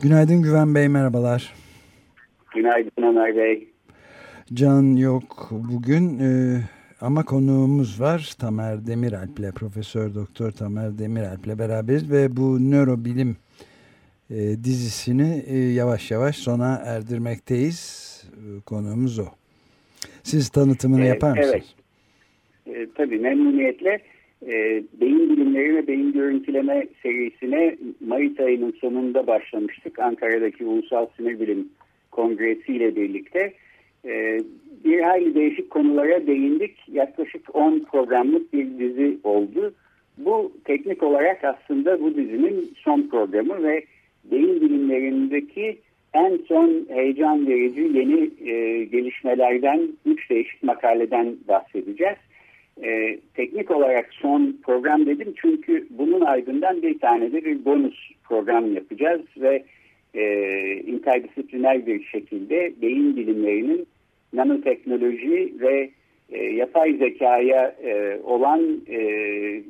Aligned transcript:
Günaydın 0.00 0.42
Güven 0.42 0.74
Bey, 0.74 0.88
merhabalar. 0.88 1.52
Günaydın 2.54 3.02
Ömer 3.02 3.36
Bey. 3.36 3.68
Can 4.54 4.96
yok 4.96 5.48
bugün 5.50 6.18
e, 6.18 6.60
ama 7.00 7.24
konuğumuz 7.24 8.00
var. 8.00 8.32
Tamer 8.38 8.86
Demiralp 8.86 9.38
ile, 9.38 9.52
Profesör 9.52 10.14
Doktor 10.14 10.50
Tamer 10.50 10.98
Demiralp 10.98 11.46
ile 11.46 11.58
beraberiz 11.58 12.10
ve 12.12 12.36
bu 12.36 12.70
nörobilim 12.70 13.36
e, 14.30 14.36
dizisini 14.64 15.44
e, 15.46 15.56
yavaş 15.58 16.10
yavaş 16.10 16.36
sona 16.36 16.74
erdirmekteyiz. 16.84 18.08
E, 18.32 18.60
konuğumuz 18.60 19.18
o. 19.18 19.26
Siz 20.22 20.48
tanıtımını 20.48 21.00
Evet, 21.00 21.08
yapar 21.08 21.38
mısınız? 21.38 21.74
evet. 22.66 22.78
E, 22.78 22.92
tabii 22.96 23.18
memnuniyetle 23.18 24.00
e, 24.46 24.82
beyin 25.00 25.30
bilimleri 25.30 25.76
ve 25.76 25.86
beyin 25.86 26.12
görüntüleme 26.12 26.86
serisine 27.02 27.76
Mayıs 28.00 28.40
ayının 28.40 28.74
sonunda 28.80 29.26
başlamıştık. 29.26 29.98
Ankara'daki 29.98 30.64
Ulusal 30.64 31.06
Sinir 31.16 31.40
Bilim 31.40 31.68
Kongresi 32.10 32.72
ile 32.72 32.96
birlikte. 32.96 33.52
E, 34.04 34.40
bir 34.84 35.00
hayli 35.00 35.34
değişik 35.34 35.70
konulara 35.70 36.26
değindik. 36.26 36.76
Yaklaşık 36.88 37.56
10 37.56 37.78
programlık 37.78 38.52
bir 38.52 38.78
dizi 38.78 39.18
oldu. 39.24 39.74
Bu 40.18 40.52
teknik 40.64 41.02
olarak 41.02 41.44
aslında 41.44 42.00
bu 42.00 42.14
dizinin 42.16 42.72
son 42.84 43.08
programı 43.08 43.62
ve 43.62 43.84
beyin 44.24 44.60
bilimlerindeki 44.60 45.78
en 46.14 46.38
son 46.48 46.86
heyecan 46.88 47.46
verici 47.46 47.80
yeni 47.80 48.30
e, 48.50 48.84
gelişmelerden 48.84 49.88
üç 50.06 50.30
değişik 50.30 50.62
makaleden 50.62 51.36
bahsedeceğiz. 51.48 52.16
E, 52.82 53.18
teknik 53.34 53.70
olarak 53.70 54.08
son 54.12 54.58
program 54.62 55.06
dedim 55.06 55.34
çünkü 55.36 55.86
bunun 55.90 56.20
ardından 56.20 56.82
bir 56.82 56.98
tane 56.98 57.32
de 57.32 57.44
bir 57.44 57.64
bonus 57.64 58.10
program 58.24 58.74
yapacağız 58.74 59.20
ve 59.36 59.64
e, 60.14 60.24
interdisipliner 60.86 61.86
bir 61.86 62.04
şekilde 62.04 62.72
beyin 62.82 63.16
bilimlerinin 63.16 63.86
nanoteknoloji 64.32 65.52
ve 65.60 65.90
e, 66.32 66.44
yapay 66.44 66.96
zekaya 66.96 67.76
e, 67.82 68.20
olan 68.24 68.80
e, 68.86 69.00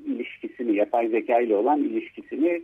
ilişkisini, 0.07 0.77
yapay 0.77 1.09
zeka 1.09 1.41
ile 1.41 1.57
olan 1.57 1.81
ilişkisini 1.81 2.63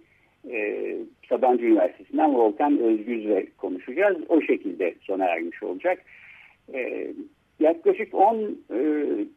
e, 0.50 0.96
Sabancı 1.28 1.64
Üniversitesi'nden 1.64 2.34
Volkan 2.34 2.78
Özgüz'le 2.78 3.56
konuşacağız. 3.56 4.16
O 4.28 4.40
şekilde 4.40 4.94
sona 5.00 5.24
ermiş 5.24 5.62
olacak. 5.62 6.02
E, 6.74 7.06
yaklaşık 7.60 8.14
10 8.14 8.36
e, 8.36 8.46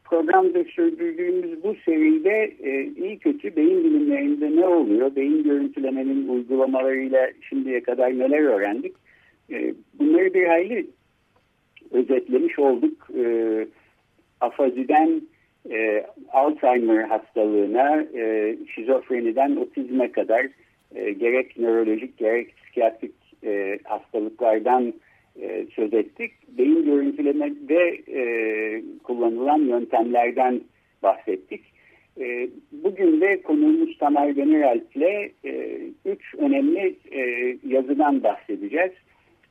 programda 0.04 0.64
sürdürdüğümüz 0.64 1.62
bu 1.64 1.74
seride 1.84 2.54
e, 2.62 2.84
iyi 2.84 3.18
kötü 3.18 3.56
beyin 3.56 3.84
bilimlerinde 3.84 4.56
ne 4.60 4.66
oluyor? 4.66 5.16
Beyin 5.16 5.42
görüntülemenin 5.42 6.28
uygulamalarıyla 6.28 7.30
şimdiye 7.48 7.82
kadar 7.82 8.18
neler 8.18 8.42
öğrendik? 8.42 8.94
E, 9.50 9.74
bunları 9.98 10.34
bir 10.34 10.46
hayli 10.46 10.86
özetlemiş 11.90 12.58
olduk. 12.58 13.08
E, 13.18 13.66
afaziden 14.40 15.22
e, 15.70 16.06
Alzheimer 16.32 17.02
hastalığına, 17.02 18.02
e, 18.14 18.56
şizofreniden 18.74 19.56
otizme 19.56 20.12
kadar 20.12 20.46
e, 20.94 21.12
gerek 21.12 21.58
nörolojik 21.58 22.18
gerek 22.18 22.56
psikiyatrik 22.56 23.14
e, 23.44 23.78
hastalıklardan 23.84 24.94
e, 25.42 25.66
söz 25.74 25.94
ettik. 25.94 26.32
Beyin 26.58 26.84
görüntülemede 26.84 27.98
e, 28.08 28.22
kullanılan 29.04 29.58
yöntemlerden 29.58 30.60
bahsettik. 31.02 31.60
E, 32.20 32.48
bugün 32.72 33.20
de 33.20 33.42
konuğumuz 33.42 33.98
Tamer 33.98 34.36
Demiralp 34.36 34.96
ile 34.96 35.32
e, 35.44 35.80
üç 36.04 36.34
önemli 36.38 36.96
e, 37.12 37.22
yazıdan 37.68 38.22
bahsedeceğiz. 38.22 38.92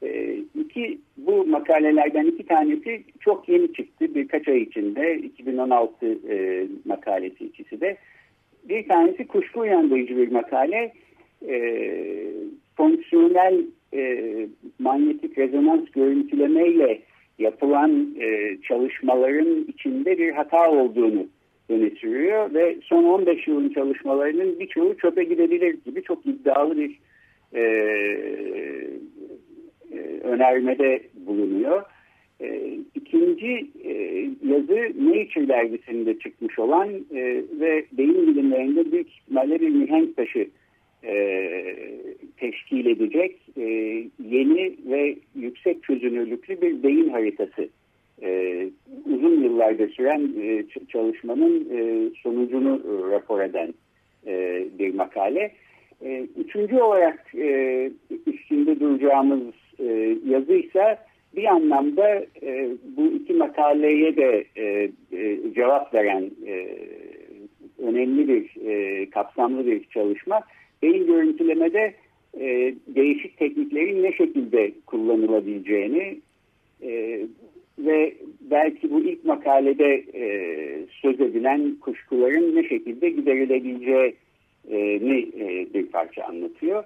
E, 0.03 0.37
iki, 0.59 0.97
bu 1.17 1.45
makalelerden 1.45 2.25
iki 2.25 2.45
tanesi 2.45 3.03
çok 3.19 3.49
yeni 3.49 3.73
çıktı 3.73 4.15
birkaç 4.15 4.47
ay 4.47 4.61
içinde 4.61 5.15
2016 5.17 6.17
e, 6.29 6.67
makalesi 6.85 7.45
ikisi 7.45 7.81
de. 7.81 7.97
Bir 8.69 8.87
tanesi 8.87 9.27
kuşku 9.27 9.59
uyandırıcı 9.59 10.17
bir 10.17 10.31
makale 10.31 10.93
e, 11.47 11.83
fonksiyonel 12.77 13.61
e, 13.93 14.23
manyetik 14.79 15.37
rezonans 15.37 15.89
görüntülemeyle 15.91 17.01
yapılan 17.39 18.15
e, 18.19 18.57
çalışmaların 18.67 19.65
içinde 19.67 20.17
bir 20.17 20.31
hata 20.31 20.71
olduğunu 20.71 21.27
öne 21.69 21.89
sürüyor 21.89 22.53
ve 22.53 22.77
son 22.83 23.03
15 23.03 23.47
yılın 23.47 23.69
çalışmalarının 23.69 24.59
birçoğu 24.59 24.97
çöpe 24.97 25.23
gidebilir 25.23 25.77
gibi 25.85 26.03
çok 26.03 26.25
iddialı 26.25 26.77
bir 26.77 26.99
e, 27.53 27.61
e, 29.91 29.97
önermede 30.23 31.01
bulunuyor. 31.27 31.83
E, 32.41 32.77
ikinci 32.95 33.67
e, 33.83 33.93
yazı 34.47 34.91
Nature 35.05 35.47
dergisinde 35.47 36.19
çıkmış 36.19 36.59
olan 36.59 36.89
e, 37.11 37.43
ve 37.59 37.85
beyin 37.91 38.27
bilimlerinde 38.27 38.91
büyük 38.91 39.09
ihtimalle 39.09 39.61
bir 39.61 39.69
mihenk 39.69 40.15
taşı 40.15 40.47
e, 41.07 41.63
teşkil 42.37 42.85
edecek 42.85 43.35
e, 43.57 43.63
yeni 44.23 44.75
ve 44.89 45.15
yüksek 45.35 45.83
çözünürlüklü 45.83 46.61
bir 46.61 46.83
beyin 46.83 47.09
haritası. 47.09 47.69
E, 48.21 48.63
uzun 49.05 49.43
yıllarda 49.43 49.87
süren 49.87 50.31
e, 50.41 50.63
çalışmanın 50.87 51.67
e, 51.71 52.09
sonucunu 52.23 52.81
e, 52.85 53.11
rapor 53.11 53.41
eden 53.41 53.73
e, 54.27 54.63
bir 54.79 54.93
makale. 54.93 55.51
E, 56.01 56.27
üçüncü 56.37 56.75
olarak 56.75 57.35
e, 57.35 57.91
üstünde 58.27 58.79
duracağımız 58.79 59.53
e, 59.79 60.17
yazı 60.25 60.53
ise 60.53 60.97
bir 61.35 61.45
anlamda 61.45 62.25
e, 62.41 62.69
bu 62.97 63.05
iki 63.05 63.33
makaleye 63.33 64.15
de 64.15 64.45
e, 64.55 64.91
e, 65.11 65.53
cevap 65.55 65.93
veren 65.93 66.31
e, 66.47 66.67
önemli 67.77 68.27
bir 68.27 68.67
e, 68.67 69.09
kapsamlı 69.09 69.65
bir 69.65 69.83
çalışma 69.83 70.41
beyin 70.81 71.07
görüntülemede 71.07 71.93
e, 72.39 72.75
değişik 72.87 73.37
tekniklerin 73.37 74.03
ne 74.03 74.13
şekilde 74.13 74.71
kullanılabileceğini 74.85 76.19
e, 76.83 77.21
ve 77.79 78.13
belki 78.41 78.91
bu 78.91 78.99
ilk 78.99 79.25
makalede 79.25 80.03
e, 80.13 80.25
söz 81.01 81.21
edilen 81.21 81.75
kuşkuların 81.81 82.55
ne 82.55 82.63
şekilde 82.63 83.09
giderilebileceğini 83.09 85.29
e, 85.39 85.67
bir 85.73 85.85
parça 85.85 86.23
anlatıyor. 86.23 86.83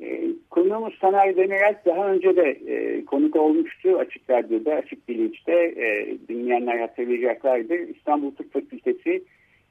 E, 0.00 0.20
konuğumuz 0.50 0.98
Taner 0.98 1.36
Demirel 1.36 1.74
daha 1.86 2.12
önce 2.12 2.36
de 2.36 2.58
e, 2.66 3.04
konuk 3.04 3.36
olmuştu 3.36 3.98
Açık 3.98 4.30
Radyo'da, 4.30 4.74
Açık 4.74 5.08
Bilinç'te 5.08 5.52
e, 5.52 6.16
dinleyenler 6.28 6.78
hatırlayacaklardır. 6.78 7.78
İstanbul 7.78 8.30
Tıp 8.30 8.52
Fakültesi 8.52 9.22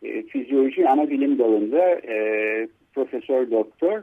e, 0.04 0.24
Fizyoloji 0.24 0.89
Ana 0.89 1.09
Bilim 1.09 1.39
Dalı'nda 1.39 2.01
e, 2.07 2.68
Profesör 2.95 3.51
Doktor. 3.51 4.01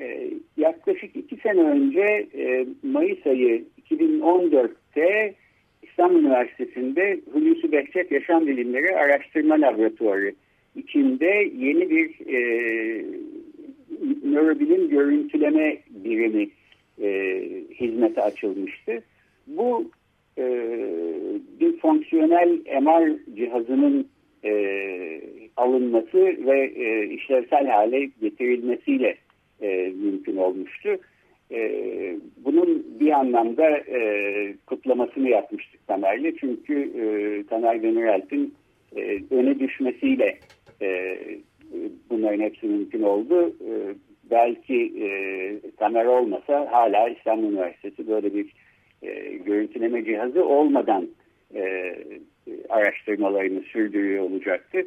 E, 0.00 0.30
yaklaşık 0.56 1.16
iki 1.16 1.36
sene 1.36 1.60
önce 1.60 2.26
e, 2.34 2.66
Mayıs 2.82 3.26
ayı 3.26 3.64
2014'te 3.90 5.34
İstanbul 5.82 6.20
Üniversitesi'nde 6.20 7.20
Hulusi 7.32 7.72
Behçet 7.72 8.12
Yaşam 8.12 8.46
Bilimleri 8.46 8.96
Araştırma 8.96 9.60
Laboratuvarı 9.60 10.32
içinde 10.76 11.50
yeni 11.58 11.90
bir 11.90 12.26
e, 12.26 12.38
nörobilim 14.24 14.88
görüntüleme 14.88 15.78
birimi 15.90 16.48
e, 17.02 17.40
hizmete 17.80 18.22
açılmıştı. 18.22 19.02
Bu 19.46 19.90
e, 20.38 20.44
bir 21.60 21.78
fonksiyonel 21.78 22.58
MR 22.82 23.34
cihazının 23.36 24.08
e, 24.44 25.20
alınması 25.56 26.18
ve 26.18 26.72
e, 26.76 27.06
işlevsel 27.06 27.66
hale 27.66 28.10
getirilmesiyle 28.20 29.16
e, 29.62 29.92
mümkün 30.02 30.36
olmuştu. 30.36 30.88
E, 31.50 31.60
bunun 32.44 32.86
bir 33.00 33.10
anlamda 33.10 33.70
e, 33.78 34.54
kutlamasını 34.66 35.28
yapmıştık 35.28 35.86
Tamer'le. 35.86 36.32
Çünkü 36.40 36.74
e, 37.00 37.04
Tamer 37.46 37.82
Demirelt'in 37.82 38.54
e, 38.96 39.20
öne 39.30 39.58
düşmesiyle 39.58 40.38
e, 40.82 41.18
bunların 42.10 42.40
hepsi 42.40 42.66
mümkün 42.66 43.02
oldu. 43.02 43.48
E, 43.48 43.70
belki 44.30 44.92
e, 45.04 45.08
Tamer 45.76 46.04
olmasa 46.04 46.68
hala 46.72 47.08
İstanbul 47.08 47.52
Üniversitesi 47.52 48.08
böyle 48.08 48.34
bir 48.34 48.52
e, 49.02 49.36
görüntüleme 49.36 50.04
cihazı 50.04 50.44
olmadan 50.44 51.08
e, 51.54 51.94
araştırmalarını 52.70 53.60
sürdürüyor 53.60 54.24
olacaktı. 54.24 54.78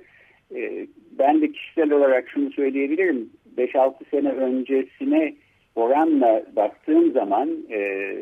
E, 0.56 0.88
ben 1.12 1.42
de 1.42 1.52
kişisel 1.52 1.92
olarak 1.92 2.30
şunu 2.30 2.52
söyleyebilirim. 2.52 3.30
5-6 3.58 3.94
sene 4.12 4.30
öncesine 4.30 5.34
oranla 5.76 6.44
baktığım 6.56 7.12
zaman 7.12 7.50
e, 7.72 8.16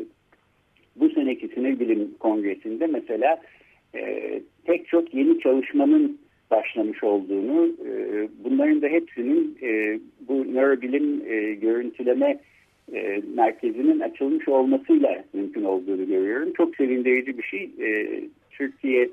bu 0.96 1.10
seneki 1.10 1.48
sinir 1.48 1.80
bilim 1.80 2.14
kongresinde 2.20 2.86
mesela 2.86 3.40
e, 3.94 4.30
pek 4.64 4.88
çok 4.88 5.14
yeni 5.14 5.40
çalışmanın 5.40 6.18
başlamış 6.50 7.04
olduğunu, 7.04 7.66
e, 7.66 8.28
bunların 8.44 8.82
da 8.82 8.86
hepsinin 8.86 9.58
e, 9.62 10.00
bu 10.28 10.54
nörobilim 10.54 11.22
e, 11.26 11.54
görüntüleme 11.54 12.38
e, 12.94 13.22
merkezinin 13.34 14.00
açılmış 14.00 14.48
olmasıyla 14.48 15.24
mümkün 15.32 15.64
olduğunu 15.64 16.06
görüyorum. 16.06 16.52
Çok 16.52 16.76
sevindirici 16.76 17.38
bir 17.38 17.42
şey. 17.42 17.70
E, 17.80 18.20
Türkiye 18.50 19.08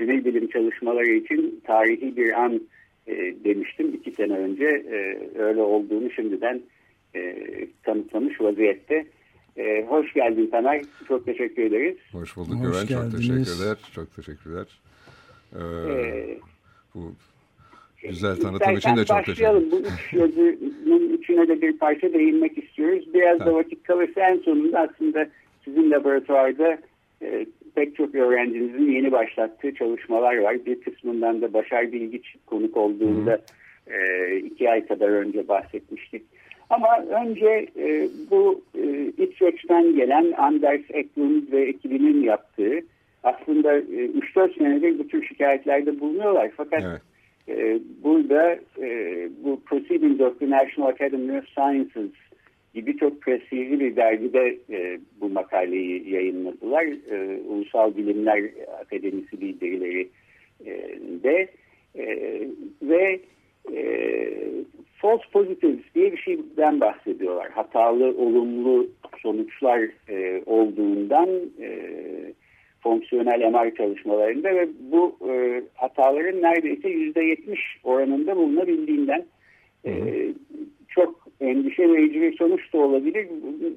sinir 0.00 0.24
bilim 0.24 0.48
çalışmaları 0.48 1.08
için 1.08 1.60
tarihi 1.66 2.16
bir 2.16 2.44
an 2.44 2.60
e, 3.06 3.34
demiştim 3.44 3.94
iki 3.94 4.10
sene 4.10 4.32
önce. 4.32 4.64
E, 4.64 5.28
öyle 5.38 5.60
olduğunu 5.60 6.10
şimdiden 6.10 6.60
e, 7.14 7.36
kanıtlamış 7.82 8.40
vaziyette. 8.40 9.06
E, 9.56 9.84
hoş 9.88 10.12
geldin 10.12 10.46
Taner. 10.50 10.82
Çok 11.08 11.26
teşekkür 11.26 11.62
ederiz. 11.62 11.96
Hoş 12.12 12.36
bulduk 12.36 12.54
hoş 12.54 12.88
Güven. 12.88 13.02
Çok 13.02 13.16
teşekkürler. 13.16 13.76
Çok 13.94 14.16
teşekkürler. 14.16 14.66
Ee, 15.54 15.58
ee, 15.58 16.38
bu 16.94 17.14
güzel 18.02 18.36
tanıtım 18.36 18.76
için 18.76 18.96
de 18.96 19.04
çok 19.04 19.24
teşekkür 19.24 19.50
ederim. 19.50 19.70
Bu 19.72 19.80
üç 19.80 20.12
yazının 20.12 21.18
üçüne 21.18 21.48
de 21.48 21.62
bir 21.62 21.78
parça 21.78 22.12
değinmek 22.12 22.58
istiyoruz. 22.58 23.14
Biraz 23.14 23.38
tamam. 23.38 23.54
da 23.54 23.58
vakit 23.58 23.82
kalırsa 23.82 24.20
en 24.20 24.38
sonunda 24.38 24.80
aslında 24.80 25.28
sizin 25.64 25.90
laboratuvarda 25.90 26.78
e, 27.22 27.46
pek 27.74 27.96
çok 27.96 28.14
öğrencinizin 28.14 28.92
yeni 28.92 29.12
başlattığı 29.12 29.74
çalışmalar 29.74 30.38
var. 30.38 30.66
Bir 30.66 30.80
kısmından 30.80 31.42
da 31.42 31.52
Başar 31.52 31.92
Bilgiç 31.92 32.36
konuk 32.46 32.76
olduğunda 32.76 33.40
e, 33.86 34.36
iki 34.36 34.70
ay 34.70 34.86
kadar 34.86 35.08
önce 35.08 35.48
bahsetmiştik. 35.48 36.22
Ama 36.70 36.98
önce 36.98 37.66
e, 37.78 38.08
bu 38.30 38.62
e, 38.74 39.12
İsveç'ten 39.18 39.96
gelen 39.96 40.32
Anders 40.32 40.80
Eklund 40.90 41.52
ve 41.52 41.62
ekibinin 41.62 42.22
yaptığı 42.22 42.80
aslında 43.22 43.76
e, 43.76 44.06
3-4 44.36 44.58
senedir 44.58 44.98
bu 44.98 45.08
tür 45.08 45.26
şikayetlerde 45.26 46.00
bulunuyorlar. 46.00 46.50
Fakat 46.56 46.82
evet. 46.84 47.00
e, 47.48 47.80
burada 48.04 48.52
e, 48.82 48.88
bu 49.44 49.60
Proceedings 49.60 50.20
of 50.20 50.38
the 50.38 50.50
National 50.50 50.88
Academy 50.88 51.38
of 51.38 51.44
Sciences 51.48 52.10
gibi 52.74 52.96
çok 52.96 53.22
prestijli 53.22 53.80
bir 53.80 53.96
dergide 53.96 54.58
e, 54.70 54.98
bu 55.20 55.28
makaleyi 55.28 56.10
yayınladılar. 56.10 56.84
E, 57.10 57.40
Ulusal 57.48 57.96
Bilimler 57.96 58.44
Akademisi 58.80 59.40
bildirileri 59.40 60.08
e, 60.66 60.98
de 61.22 61.48
e, 61.94 62.40
ve 62.82 63.20
e, 63.72 63.84
false 64.96 65.24
positives 65.32 65.94
diye 65.94 66.12
bir 66.12 66.18
şeyden 66.18 66.80
bahsediyorlar. 66.80 67.50
Hatalı, 67.50 68.04
olumlu 68.18 68.88
sonuçlar 69.22 69.80
e, 70.08 70.42
olduğundan 70.46 71.28
e, 71.60 71.80
fonksiyonel 72.82 73.50
MR 73.50 73.74
çalışmalarında 73.74 74.48
ve 74.54 74.68
bu 74.92 75.16
e, 75.30 75.62
hataların 75.74 76.42
neredeyse 76.42 76.88
yüzde 76.88 77.22
yetmiş 77.22 77.60
oranında 77.84 78.36
bulunabildiğinden 78.36 79.24
e, 79.86 80.24
çok 80.88 81.28
endişe 81.40 81.88
verici 81.88 82.20
bir 82.20 82.36
sonuç 82.36 82.72
da 82.72 82.78
olabilir. 82.78 83.28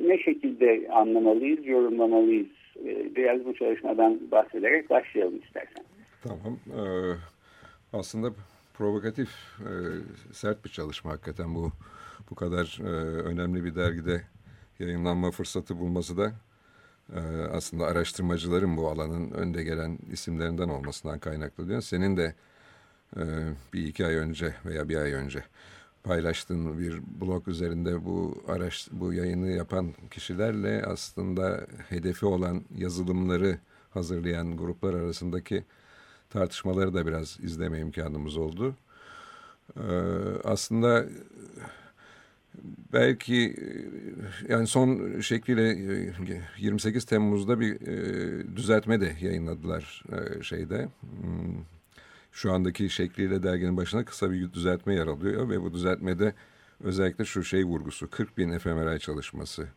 Ne 0.08 0.18
şekilde 0.18 0.88
anlamalıyız, 0.92 1.66
yorumlamalıyız? 1.66 2.48
E, 2.86 3.16
biraz 3.16 3.46
bu 3.46 3.54
çalışmadan 3.54 4.20
bahsederek 4.32 4.90
başlayalım 4.90 5.40
istersen. 5.46 5.84
Tamam. 6.24 6.60
Ee, 6.68 7.16
aslında 7.94 8.32
provokatif, 8.74 9.30
e, 9.60 9.72
sert 10.32 10.66
bir 10.66 10.70
çalışma 10.70 11.12
hakikaten 11.12 11.56
bu 11.56 11.72
bu 12.30 12.36
kadar 12.36 12.80
e, 12.82 12.90
önemli 13.22 13.64
bir 13.64 13.76
dergide 13.76 14.22
yayınlanma 14.80 15.32
fırsatı 15.32 15.80
bulması 15.80 16.18
da 16.18 16.32
e, 17.16 17.20
aslında 17.52 17.86
araştırmacıların 17.86 18.78
bu 18.78 18.88
alanın 18.90 19.32
önde 19.32 19.64
gelen 19.64 19.98
isimlerinden 20.12 20.70
olmasından 20.70 21.20
kaynaklı 21.20 21.68
diyor. 21.68 21.82
Senin 21.82 22.18
de 22.18 22.36
bir 23.74 23.88
iki 23.88 24.06
ay 24.06 24.16
önce 24.16 24.54
veya 24.66 24.90
bir 24.90 24.96
ay 24.96 25.14
önce 25.14 25.44
paylaştığın 26.04 26.80
bir 26.80 27.02
blog 27.22 27.48
üzerinde 27.48 28.06
bu 28.06 28.44
araş 28.48 28.88
bu 28.92 29.14
yayını 29.14 29.52
yapan 29.52 29.94
kişilerle 30.12 30.84
aslında 30.86 31.68
hedefi 31.90 32.26
olan 32.26 32.64
yazılımları 32.78 33.60
hazırlayan 33.90 34.58
gruplar 34.58 34.94
arasındaki 34.94 35.64
tartışmaları 36.30 36.94
da 36.94 37.08
biraz 37.08 37.40
izleme 37.44 37.80
imkanımız 37.80 38.38
oldu. 38.38 38.76
Ee, 39.78 39.82
aslında 40.44 41.06
belki 42.94 43.56
yani 44.50 44.68
son 44.68 45.20
şekliyle 45.20 45.64
28 46.58 47.06
Temmuz'da 47.06 47.60
bir 47.60 47.88
e, 47.88 48.56
düzeltme 48.56 49.02
de 49.02 49.16
yayınladılar 49.22 50.04
e, 50.12 50.44
şeyde. 50.44 50.90
Hmm, 51.02 51.64
şu 52.34 52.54
andaki 52.54 52.90
şekliyle 52.90 53.44
derginin 53.44 53.78
başına 53.78 54.06
kısa 54.06 54.32
bir 54.32 54.54
düzeltme 54.54 54.96
yer 54.96 55.08
alıyor 55.08 55.50
ve 55.50 55.62
bu 55.62 55.74
düzeltmede 55.74 56.34
özellikle 56.84 57.26
şu 57.26 57.44
şey 57.44 57.64
vurgusu 57.66 58.10
40 58.10 58.38
bin 58.38 58.58
fMRI 58.58 59.00
çalışmasının 59.00 59.70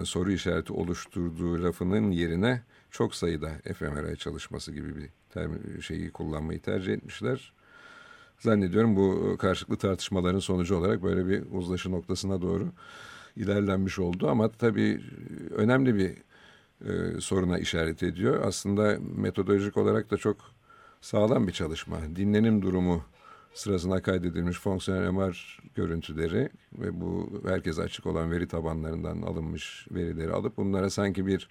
e, 0.00 0.04
soru 0.04 0.32
işareti 0.32 0.72
oluşturduğu 0.72 1.64
lafının 1.64 2.10
yerine 2.10 2.62
çok 2.90 3.14
sayıda 3.14 3.50
fMRI 3.74 4.16
çalışması 4.16 4.72
gibi 4.72 4.96
bir 4.96 5.08
term, 5.30 5.80
şeyi 5.82 6.10
kullanmayı 6.10 6.60
tercih 6.60 6.92
etmişler. 6.92 7.52
Zannediyorum 8.38 8.96
bu 8.96 9.36
karşılıklı 9.38 9.76
tartışmaların 9.76 10.38
sonucu 10.38 10.76
olarak 10.76 11.02
böyle 11.02 11.28
bir 11.28 11.42
uzlaşı 11.52 11.90
noktasına 11.90 12.42
doğru 12.42 12.72
ilerlenmiş 13.36 13.98
oldu. 13.98 14.28
Ama 14.28 14.50
tabii 14.50 15.00
önemli 15.50 15.94
bir 15.94 16.14
e, 16.88 17.20
soruna 17.20 17.58
işaret 17.58 18.02
ediyor. 18.02 18.42
Aslında 18.44 18.98
metodolojik 19.16 19.76
olarak 19.76 20.10
da 20.10 20.16
çok 20.16 20.54
sağlam 21.04 21.46
bir 21.46 21.52
çalışma. 21.52 21.98
Dinlenim 22.16 22.62
durumu 22.62 23.04
sırasında 23.54 24.02
kaydedilmiş 24.02 24.58
fonksiyonel 24.58 25.10
MR 25.10 25.58
görüntüleri 25.74 26.48
ve 26.78 27.00
bu 27.00 27.42
herkese 27.46 27.82
açık 27.82 28.06
olan 28.06 28.30
veri 28.30 28.48
tabanlarından 28.48 29.22
alınmış 29.22 29.86
verileri 29.90 30.32
alıp 30.32 30.56
bunlara 30.56 30.90
sanki 30.90 31.26
bir 31.26 31.48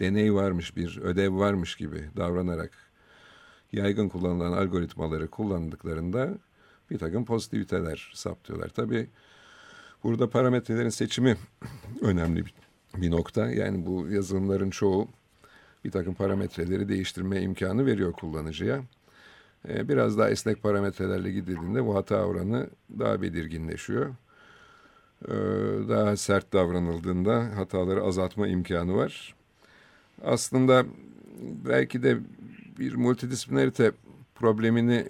deney 0.00 0.34
varmış, 0.34 0.76
bir 0.76 0.98
ödev 0.98 1.38
varmış 1.38 1.76
gibi 1.76 2.10
davranarak 2.16 2.72
yaygın 3.72 4.08
kullanılan 4.08 4.52
algoritmaları 4.52 5.28
kullandıklarında 5.28 6.38
bir 6.90 6.98
takım 6.98 7.24
pozitiviteler 7.24 8.12
saptıyorlar. 8.14 8.68
Tabii 8.68 9.08
burada 10.04 10.30
parametrelerin 10.30 10.88
seçimi 10.88 11.36
önemli 12.00 12.44
bir 12.96 13.10
nokta. 13.10 13.50
Yani 13.50 13.86
bu 13.86 14.08
yazılımların 14.08 14.70
çoğu 14.70 15.08
bir 15.84 15.90
takım 15.90 16.14
parametreleri 16.14 16.88
değiştirme 16.88 17.42
imkanı 17.42 17.86
veriyor 17.86 18.12
kullanıcıya. 18.12 18.82
Ee, 19.68 19.88
biraz 19.88 20.18
daha 20.18 20.30
esnek 20.30 20.62
parametrelerle 20.62 21.32
gidildiğinde 21.32 21.86
bu 21.86 21.94
hata 21.94 22.24
oranı 22.24 22.70
daha 22.98 23.22
belirginleşiyor. 23.22 24.14
Ee, 25.28 25.32
daha 25.88 26.16
sert 26.16 26.52
davranıldığında 26.52 27.56
hataları 27.56 28.02
azaltma 28.02 28.48
imkanı 28.48 28.94
var. 28.96 29.34
Aslında 30.24 30.84
belki 31.68 32.02
de 32.02 32.18
bir 32.78 32.94
multidisiplinarite 32.94 33.92
problemini 34.34 35.06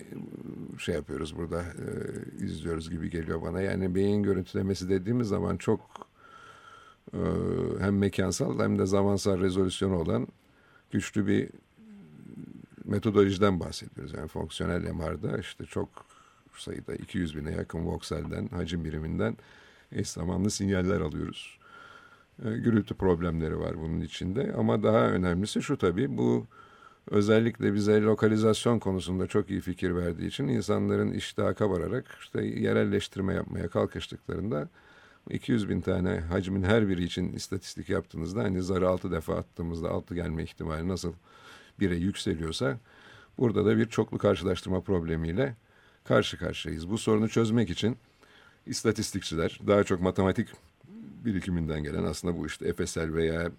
şey 0.79 0.95
yapıyoruz 0.95 1.37
burada 1.37 1.63
e, 1.63 2.45
izliyoruz 2.45 2.91
gibi 2.91 3.11
geliyor 3.11 3.43
bana. 3.43 3.61
Yani 3.61 3.95
beyin 3.95 4.23
görüntülemesi 4.23 4.89
dediğimiz 4.89 5.29
zaman 5.29 5.57
çok 5.57 5.81
e, 7.15 7.21
hem 7.81 7.99
mekansal 7.99 8.59
hem 8.59 8.79
de 8.79 8.87
zamansal 8.87 9.41
rezolüsyonu 9.41 9.97
olan 9.97 10.29
güçlü 10.91 11.27
bir 11.27 11.49
metodolojiden 12.85 13.61
bahsediyoruz. 13.61 14.15
Yani 14.15 14.29
fonksiyonel 14.29 14.93
MR'da 14.93 15.39
işte 15.39 15.65
çok 15.65 15.89
sayıda 16.57 16.95
200 16.95 17.37
bine 17.37 17.51
yakın 17.51 17.87
vokselden, 17.87 18.49
hacim 18.49 18.85
biriminden 18.85 19.37
eş 19.93 20.09
zamanlı 20.09 20.51
sinyaller 20.51 21.01
alıyoruz. 21.01 21.59
E, 22.45 22.51
gürültü 22.51 22.95
problemleri 22.95 23.59
var 23.59 23.81
bunun 23.81 24.01
içinde 24.01 24.53
ama 24.59 24.83
daha 24.83 25.07
önemlisi 25.07 25.63
şu 25.63 25.79
tabii 25.79 26.17
bu 26.17 26.47
özellikle 27.11 27.75
bize 27.75 28.03
lokalizasyon 28.03 28.79
konusunda 28.79 29.27
çok 29.27 29.51
iyi 29.51 29.61
fikir 29.61 29.97
verdiği 29.97 30.27
için 30.27 30.49
insanların 30.49 31.13
iştahaka 31.13 31.71
vararak 31.71 32.19
işte 32.21 32.45
yerelleştirme 32.45 33.35
yapmaya 33.35 33.69
kalkıştıklarında 33.69 34.69
200 35.31 35.69
bin 35.69 35.81
tane 35.81 36.21
hacmin 36.21 36.63
her 36.63 36.89
biri 36.89 37.05
için 37.05 37.33
istatistik 37.33 37.89
yaptığınızda 37.89 38.43
hani 38.43 38.63
zarı 38.63 38.89
altı 38.89 39.13
defa 39.13 39.37
attığımızda 39.37 39.91
altı 39.91 40.15
gelme 40.15 40.43
ihtimali 40.43 40.89
nasıl 40.89 41.13
bire 41.81 41.97
yükseliyorsa 41.97 42.79
burada 43.39 43.65
da 43.67 43.77
bir 43.77 43.87
çoklu 43.87 44.19
karşılaştırma 44.19 44.81
problemiyle 44.81 45.57
karşı 46.05 46.39
karşıyayız. 46.39 46.91
Bu 46.91 46.99
sorunu 46.99 47.29
çözmek 47.29 47.71
için 47.71 47.97
istatistikçiler, 48.67 49.61
daha 49.67 49.85
çok 49.85 50.01
matematik 50.01 50.49
birikiminden 51.25 51.83
gelen 51.83 52.05
aslında 52.05 52.39
bu 52.39 52.47
işte 52.47 52.73
FSL 52.73 53.15
veya 53.15 53.51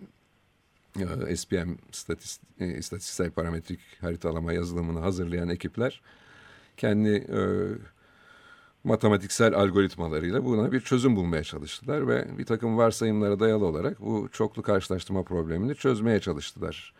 e, 1.27 1.35
SPM 1.35 1.71
e, 2.59 2.77
istatistiksel 2.77 3.31
parametrik 3.31 3.79
haritalama 4.01 4.53
yazılımını 4.53 4.99
hazırlayan 4.99 5.49
ekipler 5.49 6.01
kendi 6.77 7.09
e, 7.09 7.39
matematiksel 8.83 9.53
algoritmalarıyla 9.53 10.45
buna 10.45 10.71
bir 10.71 10.79
çözüm 10.79 11.15
bulmaya 11.15 11.43
çalıştılar 11.43 12.07
ve 12.07 12.37
bir 12.37 12.45
takım 12.45 12.77
varsayımlara 12.77 13.39
dayalı 13.39 13.65
olarak 13.65 14.01
bu 14.01 14.29
çoklu 14.31 14.61
karşılaştırma 14.61 15.23
problemini 15.23 15.75
çözmeye 15.75 16.19
çalıştılar. 16.19 16.93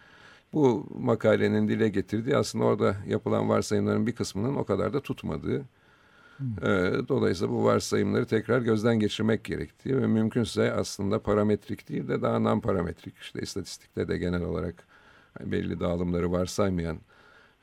Bu 0.53 0.87
makalenin 0.99 1.67
dile 1.67 1.89
getirdiği 1.89 2.37
aslında 2.37 2.65
orada 2.65 2.95
yapılan 3.07 3.49
varsayımların 3.49 4.07
bir 4.07 4.15
kısmının 4.15 4.55
o 4.55 4.63
kadar 4.63 4.93
da 4.93 5.01
tutmadığı. 5.01 5.63
Hmm. 6.37 6.55
Dolayısıyla 7.07 7.53
bu 7.53 7.63
varsayımları 7.63 8.25
tekrar 8.25 8.61
gözden 8.61 8.99
geçirmek 8.99 9.43
gerektiği 9.43 9.97
ve 9.97 10.07
mümkünse 10.07 10.73
aslında 10.73 11.19
parametrik 11.19 11.89
değil 11.89 12.07
de 12.07 12.21
daha 12.21 12.39
non 12.39 12.59
parametrik 12.59 13.17
işte 13.17 13.41
istatistikte 13.41 14.07
de 14.07 14.17
genel 14.17 14.43
olarak 14.43 14.83
belli 15.39 15.79
dağılımları 15.79 16.31
varsaymayan 16.31 16.97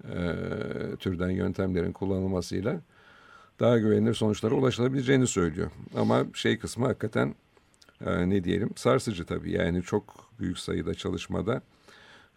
e, 0.04 0.34
türden 0.98 1.30
yöntemlerin 1.30 1.92
kullanılmasıyla 1.92 2.80
daha 3.60 3.78
güvenilir 3.78 4.14
sonuçlara 4.14 4.54
ulaşılabileceğini 4.54 5.26
söylüyor. 5.26 5.70
Ama 5.96 6.26
şey 6.34 6.58
kısmı 6.58 6.86
hakikaten 6.86 7.34
e, 8.06 8.30
ne 8.30 8.44
diyelim 8.44 8.70
sarsıcı 8.76 9.24
tabii. 9.24 9.52
Yani 9.52 9.82
çok 9.82 10.30
büyük 10.40 10.58
sayıda 10.58 10.94
çalışmada 10.94 11.62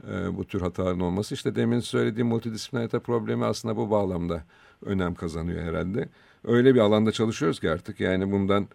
e, 0.08 0.38
bu 0.38 0.48
tür 0.48 0.62
hataların 0.62 1.00
olması. 1.00 1.34
İşte 1.34 1.56
demin 1.56 1.80
söylediğim 1.80 2.28
multidisiplinarite 2.28 3.00
problemi 3.00 3.46
aslında 3.46 3.78
bu 3.78 3.92
bağlamda 3.92 4.44
önem 4.86 5.16
kazanıyor 5.16 5.64
herhalde. 5.64 6.10
Öyle 6.44 6.76
bir 6.76 6.80
alanda 6.80 7.12
çalışıyoruz 7.12 7.60
ki 7.60 7.70
artık 7.70 8.00
yani 8.00 8.32
bundan 8.32 8.68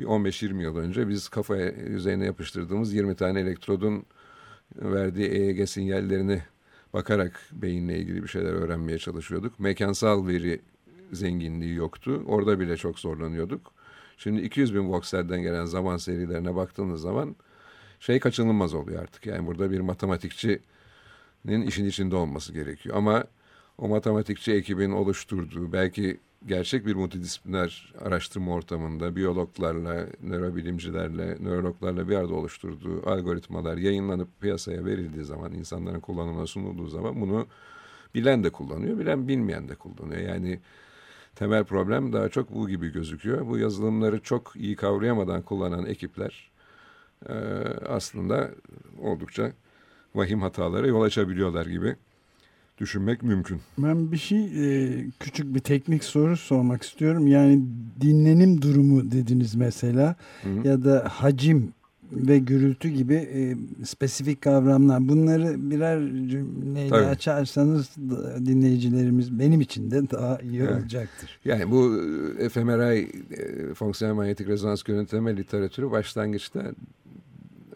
bir 0.00 0.04
15-20 0.04 0.62
yıl 0.62 0.76
önce 0.76 1.08
biz 1.08 1.28
kafaya 1.28 1.70
yüzeyine 1.70 2.24
yapıştırdığımız 2.24 2.94
20 2.94 3.14
tane 3.14 3.40
elektrodun 3.40 4.06
verdiği 4.76 5.28
EEG 5.28 5.68
sinyallerini 5.68 6.42
bakarak 6.92 7.40
beyinle 7.52 7.98
ilgili 7.98 8.22
bir 8.22 8.28
şeyler 8.28 8.52
öğrenmeye 8.52 8.98
çalışıyorduk. 8.98 9.60
Mekansal 9.60 10.26
veri 10.26 10.60
zenginliği 11.14 11.74
yoktu. 11.74 12.22
Orada 12.26 12.60
bile 12.60 12.76
çok 12.76 12.98
zorlanıyorduk. 12.98 13.72
Şimdi 14.18 14.42
200 14.42 14.74
bin 14.74 14.92
vokselden 14.92 15.42
gelen 15.42 15.64
zaman 15.64 15.96
serilerine 15.96 16.54
baktığınız 16.56 17.00
zaman 17.00 17.36
şey 18.00 18.20
kaçınılmaz 18.20 18.74
oluyor 18.74 19.02
artık. 19.02 19.26
Yani 19.26 19.46
burada 19.46 19.70
bir 19.70 19.80
matematikçinin 19.80 21.62
işin 21.66 21.84
içinde 21.84 22.16
olması 22.16 22.52
gerekiyor. 22.52 22.96
Ama 22.96 23.24
o 23.78 23.88
matematikçi 23.88 24.52
ekibin 24.52 24.90
oluşturduğu 24.90 25.72
belki 25.72 26.20
gerçek 26.46 26.86
bir 26.86 26.94
multidisipliner 26.94 27.92
araştırma 28.00 28.54
ortamında 28.54 29.16
biyologlarla, 29.16 30.06
nörobilimcilerle, 30.22 31.36
nörologlarla 31.40 32.08
bir 32.08 32.16
arada 32.16 32.34
oluşturduğu 32.34 33.10
algoritmalar 33.10 33.76
yayınlanıp 33.76 34.40
piyasaya 34.40 34.84
verildiği 34.84 35.24
zaman, 35.24 35.52
insanların 35.52 36.00
kullanımına 36.00 36.46
sunulduğu 36.46 36.86
zaman 36.86 37.20
bunu 37.20 37.46
bilen 38.14 38.44
de 38.44 38.50
kullanıyor, 38.50 38.98
bilen 38.98 39.28
bilmeyen 39.28 39.68
de 39.68 39.74
kullanıyor. 39.74 40.20
Yani 40.20 40.60
temel 41.36 41.64
problem 41.64 42.12
daha 42.12 42.28
çok 42.28 42.54
bu 42.54 42.68
gibi 42.68 42.92
gözüküyor. 42.92 43.46
Bu 43.46 43.58
yazılımları 43.58 44.20
çok 44.20 44.52
iyi 44.56 44.76
kavrayamadan 44.76 45.42
kullanan 45.42 45.86
ekipler 45.86 46.50
e, 47.28 47.34
aslında 47.88 48.50
oldukça 49.02 49.52
vahim 50.14 50.42
hatalara 50.42 50.86
yol 50.86 51.02
açabiliyorlar 51.02 51.66
gibi 51.66 51.96
düşünmek 52.78 53.22
mümkün. 53.22 53.60
Ben 53.78 54.12
bir 54.12 54.16
şey 54.16 54.44
e, 54.44 55.06
küçük 55.20 55.54
bir 55.54 55.60
teknik 55.60 56.04
soru 56.04 56.36
sormak 56.36 56.82
istiyorum. 56.82 57.26
Yani 57.26 57.62
dinlenim 58.00 58.62
durumu 58.62 59.10
dediniz 59.10 59.54
mesela 59.54 60.16
Hı 60.42 60.48
-hı. 60.48 60.66
ya 60.68 60.84
da 60.84 61.08
hacim 61.12 61.72
ve 62.16 62.38
gürültü 62.38 62.88
gibi 62.88 63.14
e, 63.14 63.56
spesifik 63.84 64.42
kavramlar. 64.42 65.08
Bunları 65.08 65.70
birer 65.70 65.98
cümleyle 66.28 66.88
Tabii. 66.88 67.06
açarsanız 67.06 67.96
dinleyicilerimiz 68.46 69.38
benim 69.38 69.60
için 69.60 69.90
de 69.90 70.10
daha 70.10 70.38
iyi 70.38 70.60
evet. 70.60 70.82
olacaktır. 70.82 71.38
Yani 71.44 71.70
bu 71.70 72.00
e, 72.38 72.48
fMRI 72.48 73.10
e, 73.30 73.74
fonksiyonel 73.74 74.16
manyetik 74.16 74.48
rezonans 74.48 74.82
görüntüleme 74.82 75.36
literatürü 75.36 75.90
başlangıçta 75.90 76.72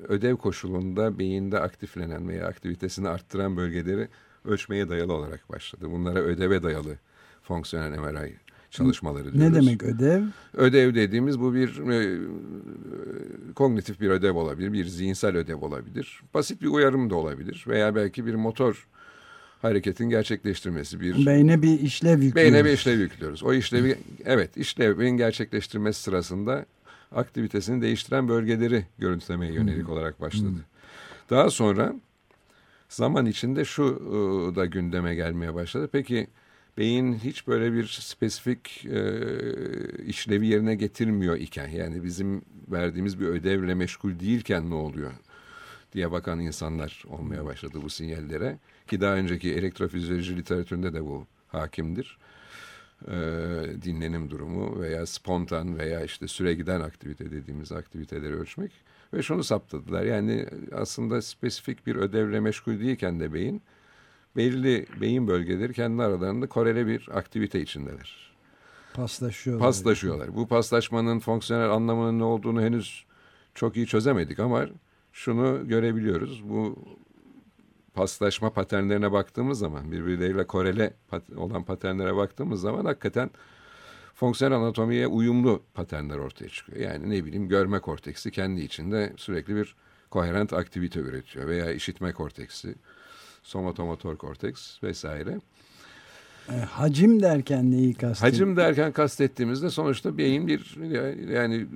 ödev 0.09 0.37
koşulunda 0.37 1.19
beyinde 1.19 1.59
aktiflenen 1.59 2.29
veya 2.29 2.47
aktivitesini 2.47 3.09
arttıran 3.09 3.57
bölgeleri 3.57 4.09
ölçmeye 4.45 4.89
dayalı 4.89 5.13
olarak 5.13 5.49
başladı. 5.49 5.91
Bunlara 5.91 6.19
ödeve 6.19 6.63
dayalı 6.63 6.99
fonksiyonel 7.43 7.99
MRI 7.99 8.48
çalışmaları 8.71 9.35
diyoruz. 9.35 9.41
Ne 9.41 9.55
demek 9.55 9.83
ödev? 9.83 10.23
Ödev 10.55 10.95
dediğimiz 10.95 11.41
bu 11.41 11.55
bir 11.55 11.69
e, 11.93 12.19
kognitif 13.55 14.01
bir 14.01 14.11
ödev 14.11 14.35
olabilir, 14.35 14.73
bir 14.73 14.85
zihinsel 14.85 15.37
ödev 15.37 15.57
olabilir. 15.57 16.23
Basit 16.35 16.63
bir 16.63 16.67
uyarım 16.67 17.11
da 17.11 17.15
olabilir 17.15 17.65
veya 17.69 17.95
belki 17.95 18.27
bir 18.27 18.35
motor 18.35 18.89
hareketin 19.63 20.09
gerçekleştirmesi 20.09 21.01
bir 21.01 21.27
beyne 21.27 21.63
bir 21.63 21.81
işlev 21.81 22.23
yüklüyoruz. 22.23 22.53
Beyne 22.53 22.65
bir 22.65 22.71
işlev 22.71 22.99
yüklüyoruz. 22.99 23.43
O 23.43 23.53
işlevi 23.53 23.99
evet 24.25 24.57
işlevin 24.57 25.17
gerçekleştirmesi 25.17 26.03
sırasında 26.03 26.67
aktivitesini 27.13 27.83
değiştiren 27.83 28.29
bölgeleri 28.29 28.85
görüntülemeye 28.99 29.53
yönelik 29.53 29.87
hmm. 29.87 29.93
olarak 29.93 30.21
başladı. 30.21 30.49
Hmm. 30.49 30.59
Daha 31.31 31.51
sonra 31.51 31.95
zaman 32.89 33.27
içinde 33.27 33.65
şu 33.65 33.85
e, 33.85 34.57
da 34.57 34.67
gündeme 34.67 35.15
gelmeye 35.15 35.55
başladı. 35.55 35.89
Peki 35.93 36.27
beyin 36.79 37.15
hiç 37.15 37.47
böyle 37.47 37.73
bir 37.73 37.87
spesifik 37.87 38.87
e, 38.87 39.03
işlevi 40.03 40.47
yerine 40.47 40.75
getirmiyor 40.75 41.37
iken 41.37 41.69
yani 41.69 42.05
bizim 42.05 42.43
verdiğimiz 42.69 43.21
bir 43.21 43.27
ödevle 43.27 43.75
meşgul 43.75 44.21
değilken 44.21 44.71
ne 44.71 44.75
oluyor 44.75 45.13
diye 45.93 46.11
bakan 46.11 46.41
insanlar 46.41 47.05
olmaya 47.09 47.45
başladı 47.45 47.79
bu 47.83 47.91
sinyallere 47.91 48.59
ki 48.87 49.01
daha 49.01 49.15
önceki 49.15 49.55
elektrofizyoloji 49.55 50.37
literatüründe 50.37 50.93
de 50.93 51.05
bu 51.05 51.27
hakimdir. 51.49 52.19
E, 53.09 53.17
dinlenim 53.83 54.31
durumu 54.31 54.81
veya 54.81 55.07
spontan 55.07 55.79
veya 55.79 56.05
işte 56.05 56.29
süre 56.29 56.55
giden 56.55 56.81
aktivite 56.81 57.31
dediğimiz 57.31 57.73
aktiviteleri 57.73 58.35
ölçmek 58.35 58.73
ve 59.15 59.23
şunu 59.23 59.45
saptadılar 59.45 60.03
yani 60.03 60.47
aslında 60.73 61.23
spesifik 61.23 61.87
bir 61.87 61.97
ödevle 61.97 62.41
meşgul 62.41 62.81
değilken 62.81 63.21
de 63.21 63.33
beyin 63.33 63.63
belli 64.39 64.87
beyin 65.01 65.29
bölgeleri 65.29 65.73
kendi 65.73 66.03
aralarında 66.03 66.47
korele 66.47 66.87
bir 66.87 67.09
aktivite 67.13 67.61
içindeler. 67.61 68.33
Paslaşıyorlar. 68.95 69.67
Paslaşıyorlar. 69.67 70.37
Bu 70.37 70.49
paslaşmanın 70.49 71.19
fonksiyonel 71.21 71.71
anlamının 71.71 72.19
ne 72.19 72.25
olduğunu 72.25 72.63
henüz 72.63 73.05
çok 73.55 73.77
iyi 73.77 73.87
çözemedik 73.87 74.39
ama 74.39 74.67
şunu 75.13 75.69
görebiliyoruz. 75.69 76.49
Bu 76.49 76.79
paslaşma 77.95 78.53
paternlerine 78.53 79.13
baktığımız 79.13 79.59
zaman 79.59 79.93
birbirleriyle 79.93 80.47
korele 80.47 80.95
olan 81.37 81.65
paternlere 81.65 82.17
baktığımız 82.17 82.61
zaman 82.61 82.85
hakikaten 82.85 83.31
fonksiyonel 84.15 84.59
anatomiye 84.59 85.07
uyumlu 85.07 85.63
paternler 85.75 86.19
ortaya 86.19 86.49
çıkıyor. 86.49 86.79
Yani 86.79 87.11
ne 87.11 87.25
bileyim 87.25 87.49
görme 87.49 87.81
korteksi 87.81 88.31
kendi 88.31 88.61
içinde 88.61 89.13
sürekli 89.17 89.57
bir 89.57 89.77
koherent 90.11 90.53
aktivite 90.53 91.01
üretiyor 91.01 91.49
veya 91.49 91.73
işitme 91.73 92.13
korteksi 92.13 92.75
somatomotor 93.49 94.17
korteks 94.17 94.83
vesaire. 94.83 95.41
E, 96.49 96.53
hacim 96.53 97.23
derken 97.23 97.71
neyi 97.71 97.95
kastediyorsunuz? 97.95 98.33
Hacim 98.33 98.57
derken 98.57 98.93
kastettiğimizde 98.93 99.71
sonuçta 99.71 100.19
beyin 100.19 100.47
bir 100.47 100.77
yani 101.33 101.67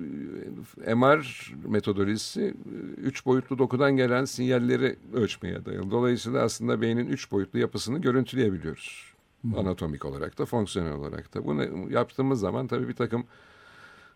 MR 0.95 1.53
metodolojisi 1.67 2.53
üç 2.97 3.25
boyutlu 3.25 3.57
dokudan 3.57 3.97
gelen 3.97 4.25
sinyalleri 4.25 4.95
ölçmeye 5.13 5.65
dayalı. 5.65 5.91
Dolayısıyla 5.91 6.43
aslında 6.43 6.81
beynin 6.81 7.07
üç 7.07 7.31
boyutlu 7.31 7.59
yapısını 7.59 7.99
görüntüleyebiliyoruz. 7.99 9.13
Hı. 9.41 9.59
Anatomik 9.59 10.05
olarak 10.05 10.37
da 10.37 10.45
fonksiyonel 10.45 10.93
olarak 10.93 11.33
da. 11.33 11.45
Bunu 11.45 11.91
yaptığımız 11.91 12.39
zaman 12.39 12.67
tabii 12.67 12.87
bir 12.87 12.95
takım 12.95 13.25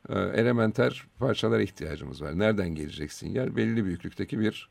e, 0.10 0.20
elementer 0.20 1.08
parçalara 1.20 1.62
ihtiyacımız 1.62 2.22
var. 2.22 2.40
Nereden 2.40 2.70
gelecek 2.70 3.14
sinyal? 3.14 3.56
Belli 3.56 3.86
büyüklükteki 3.86 4.40
bir 4.40 4.70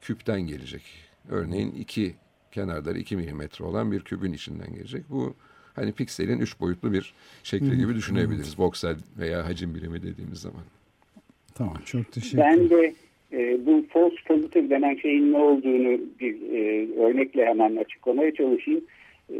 küpten 0.00 0.40
gelecek. 0.40 0.82
Örneğin 1.28 1.70
iki 1.70 2.16
kenarları 2.58 2.98
2 2.98 3.16
milimetre 3.16 3.64
olan 3.64 3.92
bir 3.92 4.00
kübün 4.00 4.32
içinden 4.32 4.74
gelecek. 4.74 5.02
Bu 5.10 5.34
hani 5.76 5.92
pikselin 5.92 6.38
üç 6.38 6.60
boyutlu 6.60 6.92
bir 6.92 7.14
şekli 7.42 7.76
gibi 7.76 7.94
düşünebiliriz. 7.94 8.60
Voxel 8.60 8.96
veya 9.18 9.46
hacim 9.48 9.74
birimi 9.74 10.02
dediğimiz 10.02 10.38
zaman. 10.40 10.62
Tamam 11.54 11.76
çok 11.84 12.12
teşekkür 12.12 12.38
ederim. 12.38 12.70
Ben 12.70 12.70
de 12.70 12.94
e, 13.32 13.66
bu 13.66 13.84
false 13.92 14.16
positive 14.26 14.70
denen 14.70 14.94
şeyin 14.94 15.32
ne 15.32 15.36
olduğunu 15.36 16.00
bir 16.20 16.34
e, 16.34 16.92
örnekle 17.00 17.46
hemen 17.46 17.76
açıklamaya 17.76 18.34
çalışayım. 18.34 18.84
E, 19.30 19.34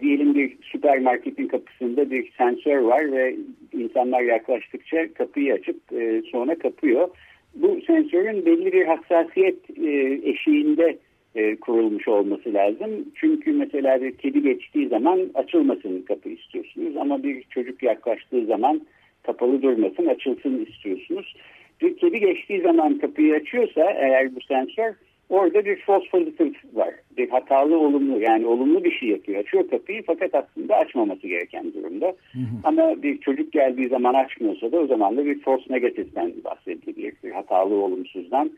diyelim 0.00 0.34
bir 0.34 0.56
süpermarketin 0.62 1.48
kapısında 1.48 2.10
bir 2.10 2.32
sensör 2.38 2.78
var 2.78 3.12
ve 3.12 3.36
insanlar 3.72 4.20
yaklaştıkça 4.20 5.14
kapıyı 5.14 5.54
açıp 5.54 5.92
e, 5.92 6.22
sonra 6.32 6.58
kapıyor. 6.58 7.08
Bu 7.54 7.80
sensörün 7.86 8.46
belli 8.46 8.72
bir 8.72 8.86
hassasiyet 8.86 9.70
e, 9.78 10.20
eşiğinde 10.30 10.98
e, 11.34 11.56
kurulmuş 11.56 12.08
olması 12.08 12.54
lazım. 12.54 12.90
Çünkü 13.14 13.52
mesela 13.52 14.02
bir 14.02 14.12
kedi 14.16 14.42
geçtiği 14.42 14.88
zaman 14.88 15.20
açılmasın 15.34 16.02
kapı 16.02 16.28
istiyorsunuz 16.28 16.96
ama 16.96 17.22
bir 17.22 17.42
çocuk 17.42 17.82
yaklaştığı 17.82 18.46
zaman 18.46 18.80
kapalı 19.22 19.62
durmasın, 19.62 20.06
açılsın 20.06 20.66
istiyorsunuz. 20.66 21.36
Bir 21.80 21.96
kedi 21.96 22.20
geçtiği 22.20 22.60
zaman 22.60 22.98
kapıyı 22.98 23.34
açıyorsa 23.34 23.90
eğer 23.90 24.36
bu 24.36 24.40
sensör 24.40 24.94
orada 25.28 25.64
bir 25.64 25.76
false 25.76 26.08
positive 26.10 26.52
var. 26.74 26.94
Bir 27.16 27.28
hatalı 27.28 27.78
olumlu 27.78 28.20
yani 28.20 28.46
olumlu 28.46 28.84
bir 28.84 28.92
şey 28.92 29.08
yapıyor. 29.08 29.40
Açıyor 29.40 29.68
kapıyı 29.70 30.02
fakat 30.06 30.34
aslında 30.34 30.76
açmaması 30.76 31.26
gereken 31.26 31.72
durumda. 31.72 32.06
Hı 32.06 32.38
hı. 32.38 32.44
Ama 32.64 33.02
bir 33.02 33.18
çocuk 33.18 33.52
geldiği 33.52 33.88
zaman 33.88 34.14
açmıyorsa 34.14 34.72
da 34.72 34.76
o 34.76 34.86
zaman 34.86 35.16
da 35.16 35.26
bir 35.26 35.40
false 35.40 35.64
negative'den 35.70 36.32
bahsedilebilir. 36.44 37.14
Bir 37.24 37.30
hatalı 37.30 37.74
olumsuzdan 37.74 38.50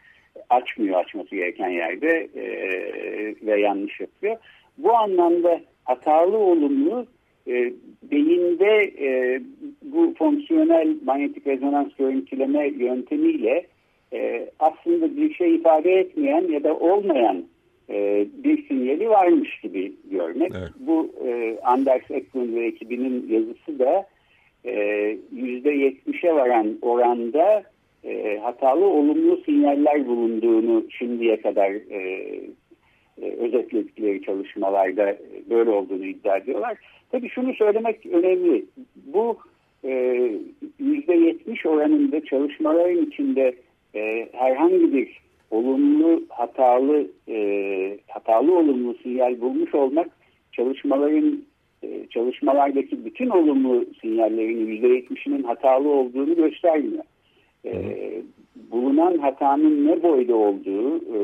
açmıyor 0.51 1.01
açması 1.01 1.37
gereken 1.37 1.69
yerde 1.69 2.29
e, 2.35 2.45
ve 3.47 3.61
yanlış 3.61 4.01
yapıyor. 4.01 4.37
Bu 4.79 4.93
anlamda 4.93 5.61
hatalı 5.85 6.39
olumlu 6.39 7.07
e, 7.47 7.73
beyinde 8.03 8.93
e, 9.01 9.41
bu 9.83 10.15
fonksiyonel 10.19 10.97
manyetik 11.05 11.47
rezonans 11.47 11.95
görüntüleme 11.99 12.69
yöntemiyle 12.69 13.67
e, 14.13 14.51
aslında 14.59 15.17
bir 15.17 15.35
şey 15.35 15.55
ifade 15.55 15.93
etmeyen 15.93 16.49
ya 16.53 16.65
da 16.65 16.75
olmayan 16.79 17.45
e, 17.91 18.27
bir 18.45 18.69
sinyali 18.69 19.09
varmış 19.09 19.61
gibi 19.61 19.93
görmek. 20.11 20.53
Evet. 20.59 20.71
Bu 20.79 21.13
e, 21.27 21.59
Anders 21.63 22.11
Eklund 22.11 22.55
ve 22.55 22.67
ekibinin 22.67 23.29
yazısı 23.29 23.79
da 23.79 24.07
yüzde 25.33 25.71
70'e 25.71 26.35
varan 26.35 26.79
oranda 26.83 27.63
e, 28.07 28.39
hatalı 28.39 28.85
olumlu 28.85 29.37
sinyaller 29.45 30.07
bulunduğunu 30.07 30.85
şimdiye 30.91 31.41
kadar 31.41 31.71
e, 31.71 32.01
e, 33.23 33.31
özetledikleri 33.31 34.23
çalışmalarda 34.23 35.17
böyle 35.51 35.71
olduğunu 35.71 36.05
iddia 36.05 36.37
ediyorlar. 36.37 36.79
Tabii 37.11 37.29
şunu 37.29 37.55
söylemek 37.55 38.07
önemli. 38.07 38.65
Bu 39.07 39.39
yüzde 40.79 41.15
70 41.15 41.67
oranında 41.67 42.25
çalışmaların 42.25 43.07
içinde 43.07 43.55
e, 43.95 44.29
herhangi 44.33 44.93
bir 44.93 45.21
olumlu 45.51 46.23
hatalı 46.29 47.07
e, 47.29 47.99
hatalı 48.09 48.59
olumlu 48.59 48.95
sinyal 49.03 49.41
bulmuş 49.41 49.75
olmak 49.75 50.09
çalışmaların 50.53 51.45
e, 51.83 52.07
çalışmalardaki 52.11 53.05
bütün 53.05 53.29
olumlu 53.29 53.85
sinyallerin 54.01 54.67
%70'inin 54.67 55.43
hatalı 55.43 55.89
olduğunu 55.89 56.37
göstermiyor. 56.37 57.05
E, 57.67 57.73
bulunan 58.71 59.19
hatanın 59.19 59.87
ne 59.87 60.03
boyda 60.03 60.37
olduğu 60.37 60.97
e, 60.97 61.21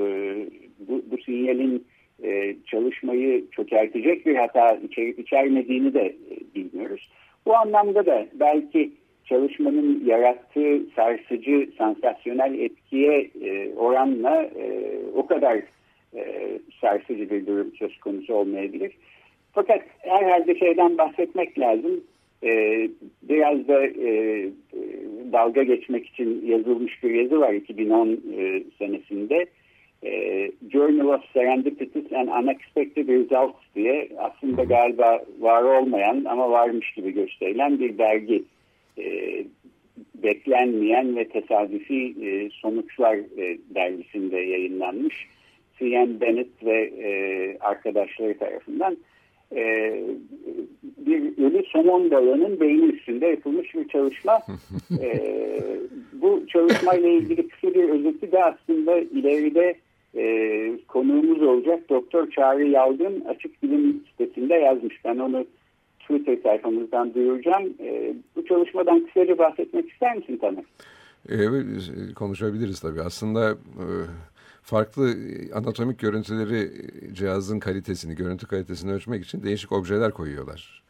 bu, 0.88 1.02
bu 1.10 1.22
sinyalin 1.22 1.84
e, 2.22 2.56
çalışmayı 2.66 3.50
çökertecek 3.50 4.26
bir 4.26 4.36
hata 4.36 4.74
içerip 4.74 5.18
içermediğini 5.18 5.94
de 5.94 6.06
e, 6.06 6.54
bilmiyoruz. 6.54 7.10
Bu 7.46 7.56
anlamda 7.56 8.06
da 8.06 8.26
belki 8.34 8.92
çalışmanın 9.24 10.04
yarattığı 10.06 10.80
sarsıcı, 10.96 11.68
sansasyonel 11.78 12.58
etkiye 12.58 13.30
e, 13.42 13.74
oranla 13.74 14.42
e, 14.42 14.96
o 15.14 15.26
kadar 15.26 15.62
e, 16.14 16.48
sarsıcı 16.80 17.30
bir 17.30 17.46
durum 17.46 17.72
söz 17.78 17.98
konusu 17.98 18.34
olmayabilir. 18.34 18.92
Fakat 19.52 19.82
herhalde 19.98 20.58
şeyden 20.58 20.98
bahsetmek 20.98 21.58
lazım. 21.58 22.04
E, 22.44 22.88
biraz 23.22 23.68
da 23.68 23.86
e, 23.86 24.48
dalga 25.32 25.62
geçmek 25.62 26.06
için 26.06 26.46
yazılmış 26.46 27.02
bir 27.02 27.10
yazı 27.10 27.40
var 27.40 27.52
2010 27.52 28.08
e, 28.08 28.62
senesinde. 28.78 29.46
E, 30.04 30.50
Journal 30.72 31.08
of 31.08 31.20
Serendipitous 31.32 32.12
and 32.12 32.28
Unexpected 32.28 33.08
Results 33.08 33.56
diye 33.74 34.08
aslında 34.18 34.64
galiba 34.64 35.24
var 35.40 35.62
olmayan 35.62 36.24
ama 36.24 36.50
varmış 36.50 36.92
gibi 36.92 37.10
gösterilen 37.10 37.80
bir 37.80 37.98
dergi 37.98 38.42
e, 38.98 39.04
beklenmeyen 40.14 41.16
ve 41.16 41.28
tesadüfi 41.28 42.14
e, 42.22 42.50
sonuçlar 42.50 43.16
e, 43.16 43.58
dergisinde 43.74 44.36
yayınlanmış. 44.36 45.26
C.N. 45.78 46.20
Bennett 46.20 46.64
ve 46.64 46.82
e, 46.82 47.10
arkadaşları 47.58 48.38
tarafından 48.38 48.96
e, 49.56 49.94
bir 51.06 51.44
ölü 51.44 51.62
somon 51.72 52.10
balığının 52.10 52.60
beyni 52.60 52.84
üstünde 52.84 53.26
yapılmış 53.26 53.74
bir 53.74 53.88
çalışma. 53.88 54.40
e, 55.00 55.20
bu 56.12 56.46
çalışmayla 56.48 57.08
ilgili 57.08 57.48
kısa 57.48 57.74
bir 57.74 57.88
özeti 57.88 58.32
de 58.32 58.44
aslında 58.44 58.98
ileride 58.98 59.74
e, 60.16 60.84
konuğumuz 60.88 61.42
olacak 61.42 61.90
Doktor 61.90 62.30
Çağrı 62.30 62.68
Yalgın 62.68 63.20
Açık 63.20 63.62
Bilim 63.62 64.04
sitesinde 64.10 64.54
yazmış. 64.54 65.04
Ben 65.04 65.18
onu 65.18 65.46
Twitter 66.00 66.36
sayfamızdan 66.42 67.14
duyuracağım. 67.14 67.74
E, 67.80 68.14
bu 68.36 68.44
çalışmadan 68.44 69.06
kısaca 69.06 69.38
bahsetmek 69.38 69.90
ister 69.90 70.16
misin 70.16 70.36
Taner? 70.36 70.64
Evet, 71.28 71.66
konuşabiliriz 72.14 72.80
tabii. 72.80 73.00
Aslında 73.02 73.50
e, 73.50 73.86
farklı 74.62 75.16
anatomik 75.54 75.98
görüntüleri 75.98 76.86
cihazın 77.14 77.58
kalitesini, 77.58 78.14
görüntü 78.14 78.46
kalitesini 78.46 78.92
ölçmek 78.92 79.24
için 79.24 79.42
değişik 79.42 79.72
objeler 79.72 80.12
koyuyorlar. 80.12 80.82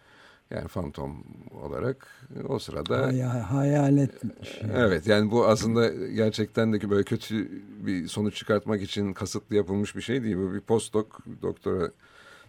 Yani 0.51 0.69
fantom 0.69 1.25
olarak 1.51 2.09
o 2.49 2.59
sırada... 2.59 3.07
Hay 3.07 3.21
hayalet. 3.23 4.11
Şey. 4.43 4.71
Evet 4.75 5.07
yani 5.07 5.31
bu 5.31 5.47
aslında 5.47 5.89
gerçekten 5.89 6.73
de 6.73 6.91
böyle 6.91 7.03
kötü 7.03 7.51
bir 7.87 8.09
sonuç 8.09 8.37
çıkartmak 8.37 8.83
için 8.83 9.13
kasıtlı 9.13 9.57
yapılmış 9.57 9.97
bir 9.97 10.01
şey 10.01 10.23
değil. 10.23 10.37
Bu 10.37 10.55
bir 10.55 10.61
postdoc 10.61 11.07
doktora 11.43 11.91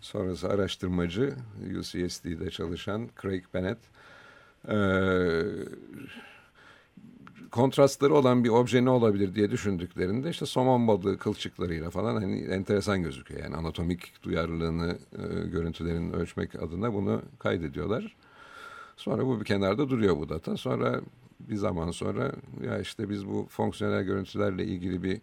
sonrası 0.02 0.50
araştırmacı 0.50 1.34
UCSD'de 1.80 2.50
çalışan 2.50 3.10
Craig 3.22 3.44
Bennett 3.54 3.80
e, 4.68 4.76
kontrastları 7.54 8.14
olan 8.14 8.44
bir 8.44 8.50
obje 8.50 8.86
ne 8.86 8.90
olabilir 8.90 9.36
diye 9.36 9.52
düşündüklerinde 9.52 10.30
işte 10.30 10.46
somon 10.46 10.88
balığı 10.88 11.18
kılçıklarıyla 11.18 11.90
falan 11.90 12.16
hani 12.16 12.42
enteresan 12.42 13.04
gözüküyor. 13.04 13.44
Yani 13.44 13.56
anatomik 13.56 14.24
duyarlılığını 14.24 14.98
e, 15.12 15.48
görüntülerin 15.48 16.14
ölçmek 16.14 16.56
adına 16.56 16.94
bunu 16.94 17.22
kaydediyorlar. 17.40 18.16
Sonra 18.98 19.26
bu 19.26 19.40
bir 19.40 19.46
kenarda 19.46 19.90
duruyor 19.90 20.18
bu 20.18 20.30
data. 20.30 20.58
Sonra 20.58 21.02
bir 21.40 21.56
zaman 21.56 21.92
sonra 21.92 22.32
ya 22.64 22.80
işte 22.80 23.10
biz 23.10 23.28
bu 23.28 23.48
fonksiyonel 23.50 24.04
görüntülerle 24.04 24.66
ilgili 24.66 25.04
bir 25.04 25.22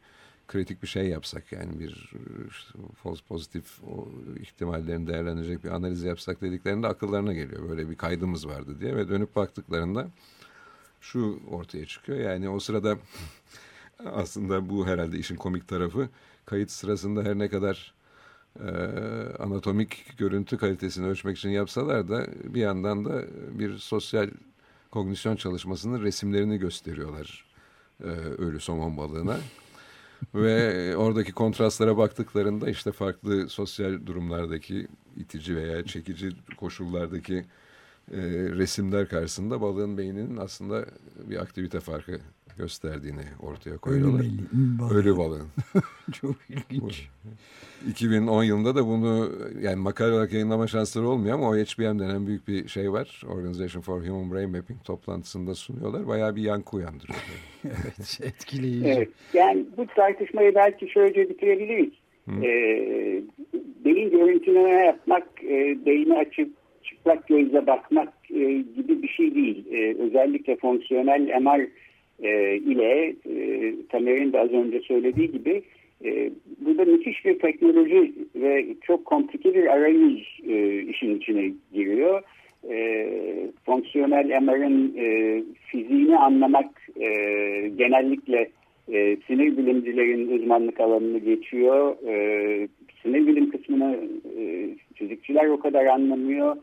kritik 0.48 0.82
bir 0.82 0.88
şey 0.88 1.08
yapsak 1.08 1.52
yani 1.52 1.80
bir 1.80 2.12
işte, 2.50 2.78
false 3.02 3.22
pozitif 3.28 3.82
o 3.84 4.08
ihtimallerini 4.40 5.06
değerlendirecek 5.06 5.64
bir 5.64 5.68
analiz 5.68 6.02
yapsak 6.02 6.40
dediklerinde 6.40 6.86
akıllarına 6.86 7.32
geliyor. 7.32 7.68
Böyle 7.68 7.90
bir 7.90 7.94
kaydımız 7.94 8.48
vardı 8.48 8.80
diye 8.80 8.96
ve 8.96 9.08
dönüp 9.08 9.36
baktıklarında 9.36 10.08
şu 11.00 11.40
ortaya 11.50 11.86
çıkıyor. 11.86 12.18
Yani 12.18 12.48
o 12.48 12.60
sırada 12.60 12.98
aslında 14.04 14.68
bu 14.70 14.86
herhalde 14.86 15.18
işin 15.18 15.36
komik 15.36 15.68
tarafı 15.68 16.08
kayıt 16.46 16.70
sırasında 16.70 17.22
her 17.22 17.38
ne 17.38 17.48
kadar 17.48 17.94
e, 18.60 18.70
anatomik 19.38 20.18
görüntü 20.18 20.58
kalitesini 20.58 21.06
ölçmek 21.06 21.38
için 21.38 21.50
yapsalar 21.50 22.08
da 22.08 22.26
bir 22.44 22.60
yandan 22.60 23.04
da 23.04 23.24
bir 23.58 23.78
sosyal 23.78 24.30
kognisyon 24.90 25.36
çalışmasının 25.36 26.02
resimlerini 26.02 26.58
gösteriyorlar 26.58 27.44
e, 28.04 28.06
ölü 28.38 28.60
somon 28.60 28.96
balığına. 28.96 29.38
Ve 30.34 30.96
oradaki 30.96 31.32
kontrastlara 31.32 31.96
baktıklarında 31.96 32.70
işte 32.70 32.92
farklı 32.92 33.48
sosyal 33.48 34.06
durumlardaki 34.06 34.88
itici 35.16 35.56
veya 35.56 35.84
çekici 35.84 36.30
koşullardaki 36.56 37.44
e, 38.10 38.18
resimler 38.58 39.08
karşısında 39.08 39.60
balığın 39.60 39.98
beyninin 39.98 40.36
aslında 40.36 40.86
bir 41.30 41.36
aktivite 41.36 41.80
farkı 41.80 42.20
gösterdiğini 42.58 43.22
ortaya 43.42 43.78
koyuyorlar. 43.78 44.20
Ölü, 44.20 44.78
balığı. 44.78 44.94
Ölü 44.94 45.16
balığın. 45.16 45.48
Çok 46.12 46.36
ilginç. 46.48 47.08
2010 47.88 48.44
yılında 48.44 48.74
da 48.74 48.86
bunu 48.86 49.32
yani 49.60 49.76
makale 49.76 50.12
olarak 50.12 50.32
yayınlama 50.32 50.66
şansları 50.66 51.08
olmuyor 51.08 51.34
ama 51.34 51.48
OHBM 51.50 51.98
denen 51.98 52.26
büyük 52.26 52.48
bir 52.48 52.68
şey 52.68 52.92
var. 52.92 53.22
Organization 53.28 53.82
for 53.82 54.06
Human 54.06 54.32
Brain 54.32 54.50
Mapping 54.50 54.84
toplantısında 54.84 55.54
sunuyorlar. 55.54 56.08
Bayağı 56.08 56.36
bir 56.36 56.42
yankı 56.42 56.76
uyandırıyor. 56.76 57.18
evet 57.64 58.20
etkileyici. 58.22 58.88
Evet, 58.88 59.08
yani 59.34 59.66
bu 59.76 59.86
tartışmayı 59.86 60.54
belki 60.54 60.88
şöyle 60.88 61.28
bitirebiliriz. 61.28 61.92
Ee, 62.42 63.22
beyin 63.84 64.10
görüntüleme 64.10 64.70
yapmak, 64.70 65.44
e, 65.44 65.86
beyni 65.86 66.18
açıp 66.18 66.50
çıplak 67.00 67.28
gözle 67.28 67.66
bakmak 67.66 68.12
e, 68.30 68.44
gibi 68.76 69.02
bir 69.02 69.08
şey 69.08 69.34
değil. 69.34 69.64
E, 69.72 69.94
özellikle 69.94 70.56
fonksiyonel 70.56 71.40
MR 71.40 71.66
e, 72.22 72.56
ile 72.56 73.14
e, 73.30 73.74
Tamer'in 73.88 74.32
de 74.32 74.40
az 74.40 74.50
önce 74.50 74.80
söylediği 74.80 75.32
gibi 75.32 75.62
e, 76.04 76.30
burada 76.60 76.84
müthiş 76.84 77.24
bir 77.24 77.38
teknoloji 77.38 78.12
ve 78.34 78.66
çok 78.82 79.04
komplike 79.04 79.54
bir 79.54 79.66
arayüz 79.66 80.40
e, 80.48 80.82
işin 80.82 81.16
içine 81.16 81.52
giriyor. 81.72 82.22
E, 82.70 83.08
fonksiyonel 83.66 84.40
MR'ın 84.42 84.94
e, 84.98 85.42
fiziğini 85.66 86.18
anlamak 86.18 86.70
e, 86.96 87.08
genellikle 87.76 88.50
e, 88.92 89.16
sinir 89.26 89.56
bilimcilerin 89.56 90.38
uzmanlık 90.38 90.80
alanını 90.80 91.18
geçiyor. 91.18 91.96
E, 92.08 92.68
sinir 93.02 93.26
bilim 93.26 93.50
kısmını 93.50 93.98
e, 94.38 94.68
fizikçiler 94.94 95.46
o 95.46 95.60
kadar 95.60 95.86
anlamıyor. 95.86 96.56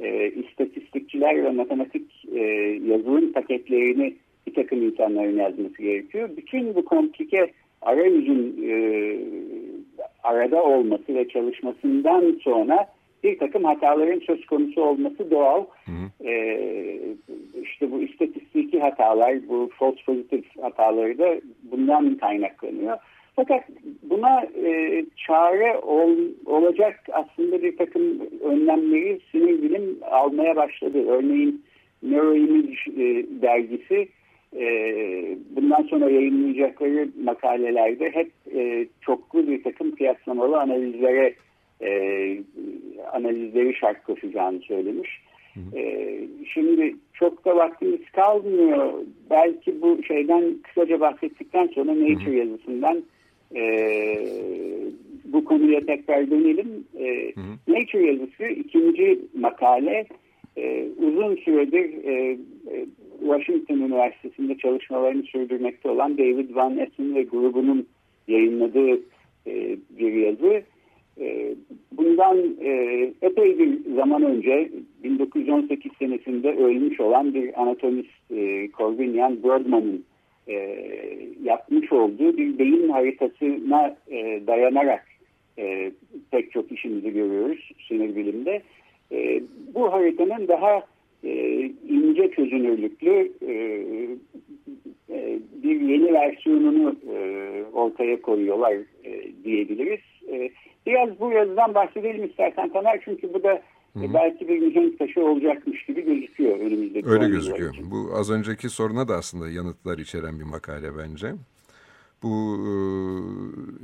E, 0.00 0.30
istatistikçiler 0.30 1.44
ve 1.44 1.50
matematik 1.50 2.26
e, 2.34 2.40
yazılım 2.84 3.32
paketlerini 3.32 4.14
bir 4.46 4.54
takım 4.54 4.82
insanların 4.82 5.36
yazması 5.36 5.82
gerekiyor. 5.82 6.30
Bütün 6.36 6.74
bu 6.74 6.84
komplike 6.84 7.50
arayüzün 7.82 8.64
e, 8.68 8.72
arada 10.22 10.62
olması 10.62 11.14
ve 11.14 11.28
çalışmasından 11.28 12.38
sonra 12.42 12.86
bir 13.24 13.38
takım 13.38 13.64
hataların 13.64 14.20
söz 14.26 14.46
konusu 14.46 14.82
olması 14.82 15.30
doğal. 15.30 15.64
Hı 15.84 15.92
hı. 15.92 16.28
Ee, 16.28 16.98
işte 17.62 17.90
bu 17.90 18.02
istatistiki 18.02 18.80
hatalar, 18.80 19.48
bu 19.48 19.70
false 19.78 20.02
positive 20.06 20.42
hataları 20.60 21.18
da 21.18 21.40
bundan 21.62 22.14
kaynaklanıyor. 22.14 22.96
Fakat 23.36 23.64
buna 24.02 24.42
e, 24.42 25.04
çare 25.26 25.78
ol, 25.78 26.16
olacak 26.46 27.00
aslında 27.12 27.62
bir 27.62 27.76
takım 27.76 28.02
önlemleri 28.44 29.20
sinir 29.32 29.62
bilim 29.80 29.98
almaya 30.10 30.56
başladı. 30.56 31.04
Örneğin 31.08 31.64
Neuroimage 32.02 32.76
e, 32.96 33.26
dergisi 33.42 34.08
e, 34.56 34.66
bundan 35.56 35.82
sonra 35.82 36.10
yayınlayacakları 36.10 37.08
makalelerde 37.24 38.10
hep 38.10 38.30
e, 38.54 38.86
çoklu 39.00 39.48
bir 39.48 39.62
takım 39.62 39.94
kıyaslamalı 39.94 40.60
analizlere 40.60 41.34
e, 41.82 41.90
analizleri 43.12 43.74
şart 43.74 44.02
koşacağını 44.04 44.58
söylemiş. 44.58 45.10
Hı 45.54 45.60
hı. 45.60 45.78
E, 45.78 46.18
şimdi 46.54 46.96
çok 47.14 47.44
da 47.44 47.56
vaktimiz 47.56 48.10
kalmıyor. 48.12 48.92
Belki 49.30 49.82
bu 49.82 50.02
şeyden 50.02 50.54
kısaca 50.62 51.00
bahsettikten 51.00 51.66
sonra 51.66 51.90
Nature 51.94 52.30
hı. 52.30 52.34
yazısından 52.34 53.02
e, 53.56 53.62
bu 55.24 55.44
konuya 55.44 55.80
tekrar 55.86 56.30
dönelim. 56.30 56.84
E, 56.98 57.32
hı 57.34 57.40
hı. 57.40 57.74
Nature 57.74 58.06
yazısı 58.06 58.44
ikinci 58.44 59.18
makale 59.34 60.06
e, 60.56 60.86
uzun 60.98 61.36
süredir 61.36 62.04
e, 62.04 62.38
e, 62.70 62.86
Washington 63.20 63.76
Üniversitesi'nde 63.76 64.58
çalışmalarını 64.58 65.22
sürdürmekte 65.22 65.88
olan 65.88 66.18
David 66.18 66.54
Van 66.54 66.78
Essen 66.78 67.14
ve 67.14 67.22
grubunun 67.22 67.86
yayınladığı 68.28 69.00
e, 69.46 69.76
bir 69.98 70.12
yazı. 70.12 70.62
E, 71.20 71.54
bundan 71.92 72.56
e, 72.60 72.70
epey 73.22 73.58
bir 73.58 73.94
zaman 73.94 74.22
önce 74.22 74.70
1918 75.04 75.92
senesinde 75.98 76.56
ölmüş 76.56 77.00
olan 77.00 77.34
bir 77.34 77.62
anatomist 77.62 78.30
e, 78.30 78.70
Corvinian 78.70 79.36
Birdman'ın 79.36 80.04
e, 80.50 80.76
yapmış 81.42 81.92
olduğu 81.92 82.36
bir 82.36 82.58
beyin 82.58 82.88
haritasına 82.88 83.96
e, 84.10 84.46
dayanarak 84.46 85.06
e, 85.58 85.92
pek 86.30 86.52
çok 86.52 86.72
işimizi 86.72 87.12
görüyoruz 87.12 87.70
sinir 87.88 88.16
bilimde. 88.16 88.62
E, 89.12 89.42
bu 89.74 89.92
haritanın 89.92 90.48
daha 90.48 90.82
e, 91.24 91.60
ince 91.88 92.30
çözünürlüklü 92.30 93.32
e, 93.46 93.52
e, 95.10 95.38
bir 95.62 95.80
yeni 95.80 96.12
versiyonunu 96.12 96.96
e, 97.14 97.64
ortaya 97.72 98.22
koyuyorlar 98.22 98.72
e, 99.04 99.44
diyebiliriz. 99.44 100.00
E, 100.32 100.50
biraz 100.86 101.20
bu 101.20 101.32
yazıdan 101.32 101.74
bahsedelim 101.74 102.24
istersen 102.24 102.68
Taner 102.68 103.00
çünkü 103.04 103.34
bu 103.34 103.42
da 103.42 103.62
Hı 103.92 103.98
-hı. 103.98 104.14
belki 104.14 104.48
bir 104.48 104.58
mihenk 104.58 104.98
taşı 104.98 105.24
olacakmış 105.24 105.84
gibi 105.84 106.04
gözüküyor 106.04 106.58
önümüzdeki 106.58 107.08
Öyle 107.08 107.28
gözüküyor. 107.28 107.74
Için. 107.74 107.90
Bu 107.90 108.10
az 108.14 108.30
önceki 108.30 108.68
soruna 108.68 109.08
da 109.08 109.16
aslında 109.16 109.50
yanıtlar 109.50 109.98
içeren 109.98 110.38
bir 110.38 110.44
makale 110.44 110.98
bence. 110.98 111.34
Bu 112.22 112.56
e, 112.56 112.70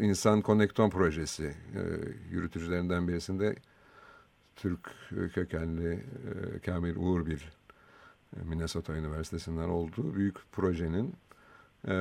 insan 0.04 0.40
konekton 0.40 0.90
projesi 0.90 1.44
e, 1.46 1.82
yürütücülerinden 2.30 3.08
birisinde 3.08 3.54
Türk 4.56 4.90
kökenli 5.34 5.92
e, 5.92 6.58
Kamil 6.58 6.96
Uğur 6.96 7.26
bir 7.26 7.52
e, 8.36 8.44
Minnesota 8.48 8.96
Üniversitesi'nden 8.96 9.68
olduğu 9.68 10.14
büyük 10.14 10.36
projenin 10.52 11.14
e, 11.84 11.94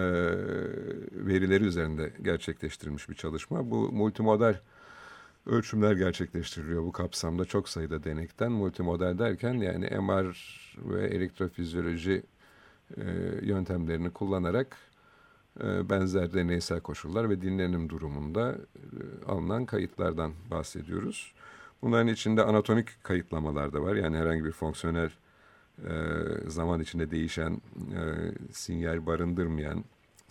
verileri 1.11 1.63
üzerinde 1.63 2.13
gerçekleştirilmiş 2.21 3.09
bir 3.09 3.15
çalışma. 3.15 3.71
Bu 3.71 3.91
multimodal 3.91 4.55
ölçümler 5.45 5.93
gerçekleştiriliyor 5.95 6.83
bu 6.83 6.91
kapsamda 6.91 7.45
çok 7.45 7.69
sayıda 7.69 8.03
denekten. 8.03 8.51
Multimodal 8.51 9.19
derken 9.19 9.53
yani 9.53 9.89
MR 9.99 10.35
ve 10.77 11.07
elektrofizyoloji 11.07 12.23
e, 12.97 13.03
yöntemlerini 13.41 14.09
kullanarak 14.09 14.77
e, 15.63 15.89
benzer 15.89 16.33
deneysel 16.33 16.79
koşullar 16.79 17.29
ve 17.29 17.41
dinlenim 17.41 17.89
durumunda 17.89 18.51
e, 18.51 19.25
alınan 19.25 19.65
kayıtlardan 19.65 20.33
bahsediyoruz. 20.51 21.33
Bunların 21.81 22.07
içinde 22.07 22.43
anatomik 22.43 23.03
kayıtlamalar 23.03 23.73
da 23.73 23.81
var. 23.81 23.95
Yani 23.95 24.17
herhangi 24.17 24.45
bir 24.45 24.51
fonksiyonel 24.51 25.11
e, 25.83 25.91
zaman 26.47 26.79
içinde 26.79 27.11
değişen 27.11 27.61
e, 27.75 28.01
sinyal 28.51 29.05
barındırmayan 29.05 29.83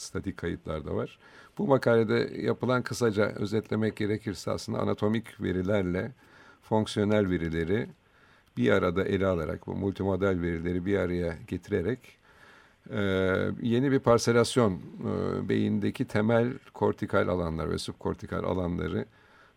statik 0.05 0.37
kayıtlar 0.37 0.85
da 0.85 0.95
var. 0.95 1.19
Bu 1.59 1.67
makalede 1.67 2.41
yapılan 2.41 2.83
kısaca 2.83 3.25
özetlemek 3.25 3.97
gerekirse 3.97 4.51
aslında 4.51 4.79
anatomik 4.79 5.41
verilerle 5.43 6.13
fonksiyonel 6.63 7.31
verileri 7.31 7.87
bir 8.57 8.71
arada 8.71 9.05
ele 9.05 9.27
alarak 9.27 9.67
bu 9.67 9.75
multimodal 9.75 10.41
verileri 10.43 10.87
bir 10.87 10.99
araya 10.99 11.37
getirerek 11.49 12.19
e, 12.91 13.01
yeni 13.63 13.93
bir 13.93 13.99
parselasyon 13.99 14.73
e, 14.73 15.49
beyindeki 15.49 16.05
temel 16.05 16.53
kortikal 16.75 17.29
alanlar 17.29 17.71
ve 17.71 17.79
subkortikal 17.79 18.45
alanları 18.45 19.07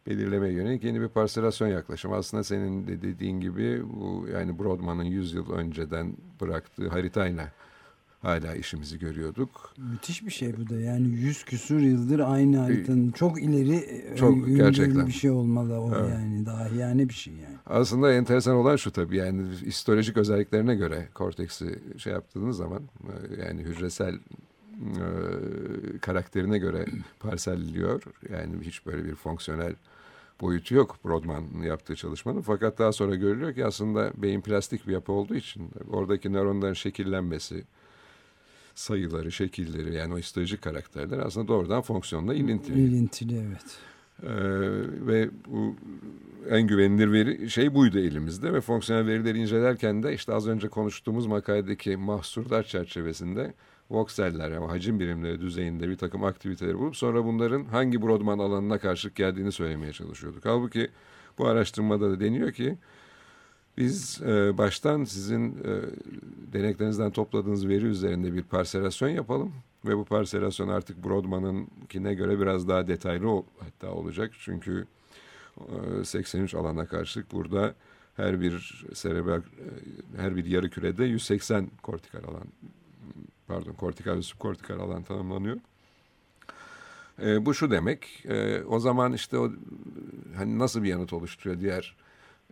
belirlemeye 0.07 0.53
yönelik 0.53 0.83
yeni 0.83 1.01
bir 1.01 1.07
parselasyon 1.07 1.67
yaklaşım. 1.67 2.13
Aslında 2.13 2.43
senin 2.43 2.87
de 2.87 3.01
dediğin 3.01 3.39
gibi 3.39 3.83
bu 3.83 4.27
yani 4.33 4.59
Brodmann'ın 4.59 5.03
100 5.03 5.33
yıl 5.33 5.51
önceden 5.51 6.13
bıraktığı 6.41 6.89
haritayla 6.89 7.51
hala 8.27 8.55
işimizi 8.55 8.99
görüyorduk. 8.99 9.73
Müthiş 9.77 10.25
bir 10.25 10.31
şey 10.31 10.57
bu 10.57 10.69
da 10.69 10.79
yani 10.79 11.07
yüz 11.07 11.43
küsur 11.43 11.79
yıldır 11.79 12.19
aynı 12.19 12.57
haritanın 12.57 13.11
çok 13.11 13.43
ileri 13.43 13.75
e, 13.75 14.15
çok 14.15 14.47
gerçekten 14.47 15.07
bir 15.07 15.11
şey 15.11 15.29
olmalı 15.29 15.79
o 15.79 15.91
evet. 15.95 16.09
yani 16.09 16.45
daha 16.45 16.67
yani 16.67 17.09
bir 17.09 17.13
şey 17.13 17.33
yani. 17.33 17.55
Aslında 17.65 18.13
enteresan 18.13 18.55
olan 18.55 18.75
şu 18.75 18.91
tabii 18.91 19.17
yani 19.17 19.49
histolojik 19.61 20.17
özelliklerine 20.17 20.75
göre 20.75 21.07
korteksi 21.13 21.79
şey 21.97 22.13
yaptığınız 22.13 22.57
zaman 22.57 22.81
e, 22.83 23.41
yani 23.41 23.61
hücresel 23.61 24.13
e, 24.13 25.05
karakterine 26.01 26.57
göre 26.57 26.85
parselliliyor. 27.19 28.03
Yani 28.29 28.53
hiç 28.61 28.85
böyle 28.85 29.05
bir 29.05 29.15
fonksiyonel 29.15 29.75
boyutu 30.41 30.75
yok 30.75 30.97
Brodmann 31.05 31.61
yaptığı 31.63 31.95
çalışmanın. 31.95 32.41
Fakat 32.41 32.79
daha 32.79 32.91
sonra 32.91 33.15
görülüyor 33.15 33.53
ki 33.53 33.65
aslında 33.65 34.11
beyin 34.17 34.41
plastik 34.41 34.87
bir 34.87 34.93
yapı 34.93 35.11
olduğu 35.11 35.35
için 35.35 35.71
oradaki 35.91 36.33
nöronların 36.33 36.73
şekillenmesi, 36.73 37.63
sayıları, 38.77 39.31
şekilleri 39.31 39.95
yani 39.95 40.13
o 40.13 40.17
histolojik 40.17 40.61
karakterler 40.61 41.19
aslında 41.19 41.47
doğrudan 41.47 41.81
fonksiyonla 41.81 42.33
ilintili. 42.33 42.79
İlintili 42.79 43.37
evet. 43.37 43.77
Ee, 44.23 44.27
ve 45.07 45.29
bu 45.47 45.75
en 46.49 46.67
güvenilir 46.67 47.11
veri 47.11 47.49
şey 47.49 47.73
buydu 47.73 47.99
elimizde 47.99 48.53
ve 48.53 48.61
fonksiyonel 48.61 49.07
verileri 49.07 49.39
incelerken 49.39 50.03
de 50.03 50.13
işte 50.13 50.33
az 50.33 50.47
önce 50.47 50.67
konuştuğumuz 50.67 51.25
makaledeki 51.25 51.97
mahsurlar 51.97 52.63
çerçevesinde 52.63 53.53
vokseller 53.89 54.51
yani 54.51 54.65
hacim 54.65 54.99
birimleri 54.99 55.41
düzeyinde 55.41 55.89
bir 55.89 55.97
takım 55.97 56.23
aktiviteleri 56.23 56.79
bulup 56.79 56.95
sonra 56.95 57.25
bunların 57.25 57.65
hangi 57.65 58.01
Brodmann 58.01 58.39
alanına 58.39 58.77
karşılık 58.77 59.15
geldiğini 59.15 59.51
söylemeye 59.51 59.93
çalışıyorduk. 59.93 60.45
Halbuki 60.45 60.89
bu 61.37 61.47
araştırmada 61.47 62.11
da 62.11 62.19
deniyor 62.19 62.51
ki 62.51 62.77
biz 63.77 64.21
e, 64.21 64.57
baştan 64.57 65.03
sizin 65.03 65.51
e, 65.51 65.81
deneklerinizden 66.53 67.11
topladığınız 67.11 67.67
veri 67.67 67.85
üzerinde 67.85 68.33
bir 68.33 68.43
parselasyon 68.43 69.09
yapalım 69.09 69.53
ve 69.85 69.97
bu 69.97 70.05
parselasyon 70.05 70.67
artık 70.67 71.03
Brodmann'ınkine 71.03 72.13
göre 72.13 72.39
biraz 72.39 72.67
daha 72.67 72.87
detaylı 72.87 73.29
ol, 73.29 73.43
hatta 73.59 73.91
olacak. 73.91 74.31
Çünkü 74.39 74.87
e, 76.01 76.03
83 76.03 76.55
alana 76.55 76.85
karşılık 76.85 77.31
burada 77.31 77.75
her 78.15 78.41
bir 78.41 78.85
serebral 78.93 79.39
e, 79.39 79.43
her 80.17 80.35
bir 80.35 80.45
yarı 80.45 80.69
kürede 80.69 81.05
180 81.05 81.71
kortikal 81.83 82.23
alan 82.23 82.47
pardon 83.47 83.73
kortikal 83.73 84.17
ve 84.17 84.21
subkortikal 84.21 84.79
alan 84.79 85.03
tanımlanıyor. 85.03 85.57
E, 87.21 87.45
bu 87.45 87.53
şu 87.53 87.71
demek, 87.71 88.25
e, 88.25 88.63
o 88.63 88.79
zaman 88.79 89.13
işte 89.13 89.37
o 89.37 89.51
hani 90.35 90.59
nasıl 90.59 90.83
bir 90.83 90.89
yanıt 90.89 91.13
oluşturuyor 91.13 91.59
diğer 91.59 91.95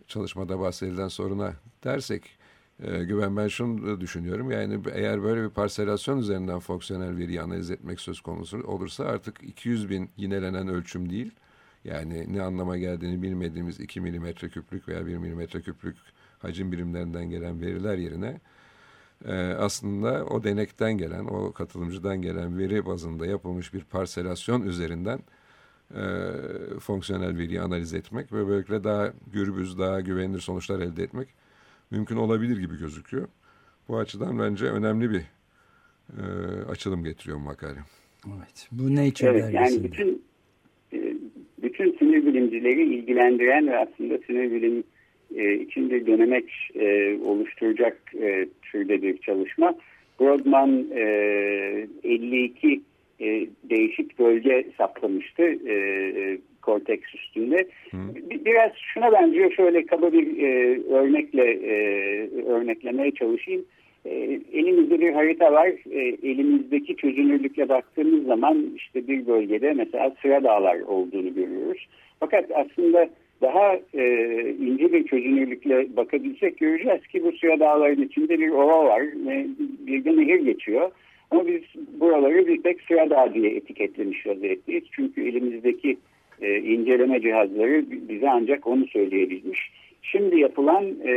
çalışmada 0.07 0.59
bahsedilen 0.59 1.07
soruna 1.07 1.53
dersek, 1.83 2.37
e, 2.83 3.03
güven 3.03 3.37
ben 3.37 3.47
şunu 3.47 4.01
düşünüyorum. 4.01 4.51
Yani 4.51 4.79
eğer 4.93 5.23
böyle 5.23 5.43
bir 5.43 5.49
parselasyon 5.49 6.17
üzerinden 6.17 6.59
fonksiyonel 6.59 7.17
veriyi 7.17 7.41
analiz 7.41 7.71
etmek 7.71 7.99
söz 7.99 8.21
konusu 8.21 8.63
olursa 8.63 9.05
artık 9.05 9.43
200 9.43 9.89
bin 9.89 10.09
yinelenen 10.17 10.67
ölçüm 10.67 11.09
değil, 11.09 11.31
yani 11.83 12.33
ne 12.33 12.41
anlama 12.41 12.77
geldiğini 12.77 13.21
bilmediğimiz 13.21 13.79
2 13.79 14.01
milimetre 14.01 14.49
küplük 14.49 14.87
veya 14.87 15.07
1 15.07 15.17
milimetre 15.17 15.61
küplük 15.61 15.97
hacim 16.39 16.71
birimlerinden 16.71 17.29
gelen 17.29 17.61
veriler 17.61 17.97
yerine 17.97 18.39
e, 19.25 19.33
aslında 19.37 20.25
o 20.25 20.43
denekten 20.43 20.97
gelen, 20.97 21.25
o 21.25 21.51
katılımcıdan 21.51 22.21
gelen 22.21 22.57
veri 22.57 22.85
bazında 22.85 23.25
yapılmış 23.25 23.73
bir 23.73 23.83
parselasyon 23.83 24.61
üzerinden 24.61 25.19
e, 25.91 26.03
fonksiyonel 26.79 27.37
veriyi 27.37 27.61
analiz 27.61 27.93
etmek 27.93 28.33
ve 28.33 28.47
böylelikle 28.47 28.83
daha 28.83 29.13
gürbüz, 29.33 29.79
daha 29.79 30.01
güvenilir 30.01 30.39
sonuçlar 30.39 30.79
elde 30.79 31.03
etmek 31.03 31.27
mümkün 31.91 32.15
olabilir 32.15 32.57
gibi 32.57 32.79
gözüküyor. 32.79 33.27
Bu 33.87 33.97
açıdan 33.97 34.39
bence 34.39 34.65
önemli 34.65 35.09
bir 35.09 35.21
e, 36.17 36.23
açılım 36.69 37.03
getiriyor 37.03 37.37
makale. 37.37 37.79
Evet, 38.27 38.67
bu 38.71 38.95
Nature 38.95 39.29
evet, 39.29 39.53
Yani 39.53 39.83
bütün 39.83 40.23
e, 40.93 41.15
bütün 41.63 41.97
sinir 41.97 42.25
bilimcileri 42.25 42.95
ilgilendiren 42.95 43.67
ve 43.67 43.77
aslında 43.77 44.17
sinir 44.17 44.51
bilim 44.51 44.83
e, 45.35 45.53
içinde 45.53 46.07
dönemek 46.07 46.49
e, 46.75 47.17
oluşturacak 47.23 47.97
e, 48.21 48.47
türde 48.61 49.01
bir 49.01 49.17
çalışma. 49.17 49.75
Brodman 50.19 50.87
e, 50.91 51.87
52 52.03 52.81
e, 53.19 53.47
değişik 53.69 54.19
bölge 54.19 54.67
saplamıştı 54.77 55.43
e, 55.43 55.73
e, 55.73 56.37
korteks 56.61 57.15
üstünde. 57.15 57.67
Hı. 57.91 57.97
Biraz 58.45 58.71
şuna 58.93 59.11
benziyor 59.11 59.51
şöyle 59.51 59.85
kaba 59.85 60.13
bir 60.13 60.43
e, 60.43 60.79
örnekle 60.93 61.51
e, 61.51 61.73
örneklemeye 62.45 63.11
çalışayım. 63.11 63.65
E, 64.05 64.39
elimizde 64.53 64.99
bir 64.99 65.13
harita 65.13 65.53
var. 65.53 65.67
E, 65.91 65.99
elimizdeki 66.29 66.95
çözünürlükle 66.95 67.69
baktığımız 67.69 68.25
zaman 68.25 68.65
işte 68.75 69.07
bir 69.07 69.27
bölgede 69.27 69.73
mesela 69.73 70.15
sıra 70.21 70.43
dağlar 70.43 70.79
olduğunu 70.79 71.35
görüyoruz. 71.35 71.87
Fakat 72.19 72.45
aslında 72.53 73.09
daha 73.41 73.79
e, 73.93 74.03
ince 74.59 74.93
bir 74.93 75.07
çözünürlükle 75.07 75.97
bakabilsek 75.97 76.57
göreceğiz 76.57 77.07
ki 77.07 77.23
bu 77.23 77.31
sıra 77.31 77.59
dağların 77.59 78.01
içinde 78.01 78.39
bir 78.39 78.49
ova 78.49 78.85
var 78.85 79.01
ve 79.01 79.45
bir 79.87 80.05
de 80.05 80.17
nehir 80.17 80.39
geçiyor. 80.39 80.91
Ama 81.31 81.47
biz 81.47 81.61
buraları 81.99 82.47
bir 82.47 82.63
tek 82.63 82.81
sıra 82.81 83.09
dağ 83.09 83.33
diye 83.33 83.49
etiketlemiş 83.51 84.27
vaziyetteyiz. 84.27 84.83
Çünkü 84.91 85.27
elimizdeki 85.27 85.97
e, 86.41 86.57
inceleme 86.57 87.21
cihazları 87.21 87.85
bize 87.89 88.29
ancak 88.29 88.67
onu 88.67 88.87
söyleyebilmiş. 88.87 89.71
Şimdi 90.01 90.39
yapılan 90.39 90.85
e, 91.05 91.11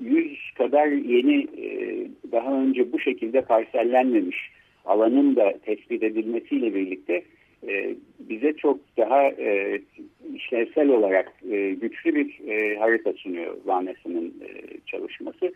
100 0.00 0.50
kadar 0.58 0.86
yeni 0.86 1.42
e, 1.42 1.96
daha 2.32 2.62
önce 2.62 2.92
bu 2.92 3.00
şekilde 3.00 3.40
parsellenmemiş 3.40 4.50
alanın 4.84 5.36
da 5.36 5.52
tespit 5.64 6.02
edilmesiyle 6.02 6.74
birlikte 6.74 7.22
e, 7.68 7.94
bize 8.20 8.52
çok 8.52 8.78
daha 8.96 9.22
e, 9.22 9.80
işlevsel 10.34 10.88
olarak 10.88 11.32
e, 11.50 11.70
güçlü 11.70 12.14
bir 12.14 12.40
e, 12.48 12.76
harita 12.76 13.12
sunuyor 13.12 13.56
Vanessa'nın 13.64 14.26
e, 14.26 14.48
çalışması. 14.86 15.52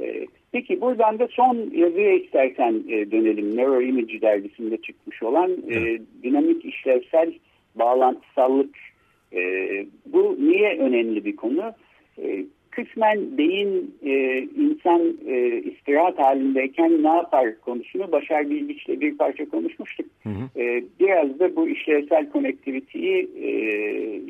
E, 0.00 0.26
peki 0.52 0.80
buradan 0.80 1.18
da 1.18 1.28
son 1.28 1.70
yazıya 1.74 2.12
istersen 2.12 2.82
e, 2.88 3.10
dönelim. 3.10 3.56
Neuroimage 3.56 4.20
dergisinde 4.20 4.76
çıkmış 4.76 5.22
olan 5.22 5.50
e, 5.70 5.98
dinamik 6.22 6.64
işlevsel 6.64 7.32
bağlantısallık. 7.74 8.76
E, 9.32 9.40
bu 10.06 10.36
niye 10.40 10.78
önemli 10.78 11.24
bir 11.24 11.36
konu? 11.36 11.72
E, 12.18 12.44
kısmen 12.70 13.38
beyin 13.38 13.94
e, 14.04 14.42
insan 14.56 15.00
e, 15.26 15.62
istirahat 15.62 16.18
halindeyken 16.18 17.02
ne 17.02 17.08
yapar 17.08 17.60
konusunu 17.60 18.12
Başar 18.12 18.50
Bilgiç'le 18.50 19.00
bir 19.00 19.16
parça 19.18 19.48
konuşmuştuk. 19.48 20.06
Hı 20.22 20.28
hı. 20.28 20.60
E, 20.60 20.84
biraz 21.00 21.38
da 21.38 21.56
bu 21.56 21.68
işlevsel 21.68 22.30
konektiviteyi, 22.30 23.28
e, 23.42 23.50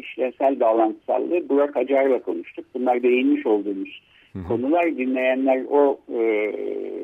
işlevsel 0.00 0.61
bağlantısallığı 0.61 1.48
Burak 1.48 1.76
Acar'la 1.76 2.22
konuştuk. 2.22 2.64
Bunlar 2.74 3.02
değinmiş 3.02 3.46
olduğumuz. 3.46 4.02
Konular. 4.48 4.96
Dinleyenler 4.96 5.64
o 5.70 6.00
e, 6.08 6.52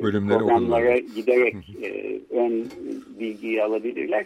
programlara 0.01 0.43
okunlar. 0.43 0.97
giderek 1.15 1.55
e, 1.83 2.19
ön 2.29 2.67
bilgiyi 3.19 3.63
alabilirler. 3.63 4.25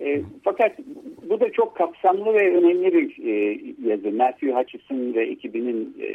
E, 0.00 0.22
fakat 0.44 0.78
bu 1.30 1.40
da 1.40 1.52
çok 1.52 1.76
kapsamlı 1.76 2.34
ve 2.34 2.56
önemli 2.56 2.92
bir 2.92 3.24
e, 3.24 3.60
yazı. 3.90 4.10
Matthew 4.10 4.52
Hutchison 4.52 5.14
ve 5.14 5.26
ekibinin 5.26 5.96
e, 6.00 6.08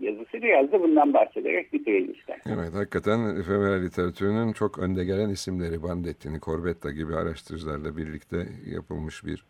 yazısı 0.00 0.32
biraz 0.32 0.72
da 0.72 0.82
bundan 0.82 1.14
bahsederek 1.14 1.72
bitirelim 1.72 2.12
ister. 2.12 2.40
Evet 2.46 2.74
hakikaten 2.74 3.36
efemeral 3.40 3.82
literatürünün 3.82 4.52
çok 4.52 4.78
önde 4.78 5.04
gelen 5.04 5.30
isimleri 5.30 5.82
Bandetti'ni, 5.82 6.40
Corbetta 6.40 6.90
gibi 6.90 7.14
araştırıcılarla 7.14 7.96
birlikte 7.96 8.48
yapılmış 8.74 9.24
bir 9.24 9.44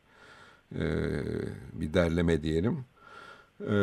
e, 0.73 0.85
bir 1.73 1.95
derleme 1.95 2.43
diyelim. 2.43 2.85
E, 3.61 3.75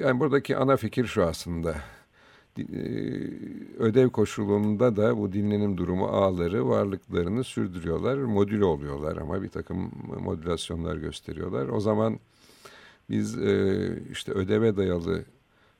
yani 0.00 0.20
buradaki 0.20 0.56
ana 0.56 0.76
fikir 0.76 1.06
şu 1.06 1.24
aslında 1.24 1.74
e, 2.58 2.62
ödev 3.78 4.10
koşulunda 4.10 4.96
da 4.96 5.18
bu 5.18 5.32
dinlenim 5.32 5.76
durumu 5.76 6.06
ağları 6.06 6.68
varlıklarını 6.68 7.44
sürdürüyorlar. 7.44 8.16
Modüle 8.16 8.64
oluyorlar 8.64 9.16
ama 9.16 9.42
bir 9.42 9.48
takım 9.48 9.92
modülasyonlar 10.20 10.96
gösteriyorlar. 10.96 11.68
O 11.68 11.80
zaman 11.80 12.20
biz 13.10 13.38
e, 13.38 13.78
işte 14.12 14.32
ödeve 14.32 14.76
dayalı 14.76 15.24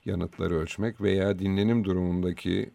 yanıtları 0.05 0.55
ölçmek 0.55 1.01
veya 1.01 1.39
dinlenim 1.39 1.83
durumundaki 1.83 2.69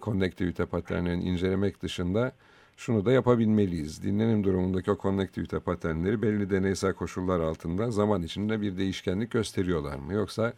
konnektivite 0.00 0.66
paternlerini 0.66 1.24
incelemek 1.24 1.82
dışında 1.82 2.32
şunu 2.78 3.04
da 3.04 3.12
yapabilmeliyiz. 3.12 4.02
Dinlenim 4.02 4.44
durumundaki 4.44 4.90
o 4.90 4.98
konnektivite 4.98 5.58
paternleri 5.60 6.22
belli 6.22 6.50
deneysel 6.50 6.92
koşullar 6.92 7.40
altında 7.40 7.90
zaman 7.90 8.22
içinde 8.22 8.60
bir 8.60 8.76
değişkenlik 8.76 9.30
gösteriyorlar 9.30 9.96
mı? 9.98 10.12
Yoksa 10.12 10.52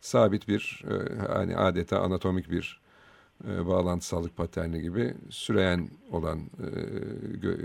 sabit 0.00 0.48
bir 0.48 0.84
e, 0.90 1.26
hani 1.26 1.56
adeta 1.56 2.00
anatomik 2.00 2.50
bir 2.50 2.80
e, 3.48 3.66
bağlantısallık 3.66 4.36
paterni 4.36 4.82
gibi 4.82 5.14
süreyen 5.30 5.88
olan 6.10 6.40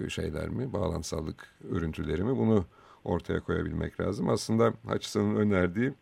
e, 0.06 0.10
şeyler 0.10 0.49
mi, 0.49 0.73
bağlantısallık 0.73 1.47
örüntüleri 1.71 2.23
mi 2.23 2.38
bunu 2.38 2.65
ortaya 3.04 3.39
koyabilmek 3.39 3.99
lazım. 3.99 4.30
Aslında 4.30 4.73
Hutchison'ın 4.86 5.36
önerdiği 5.36 5.93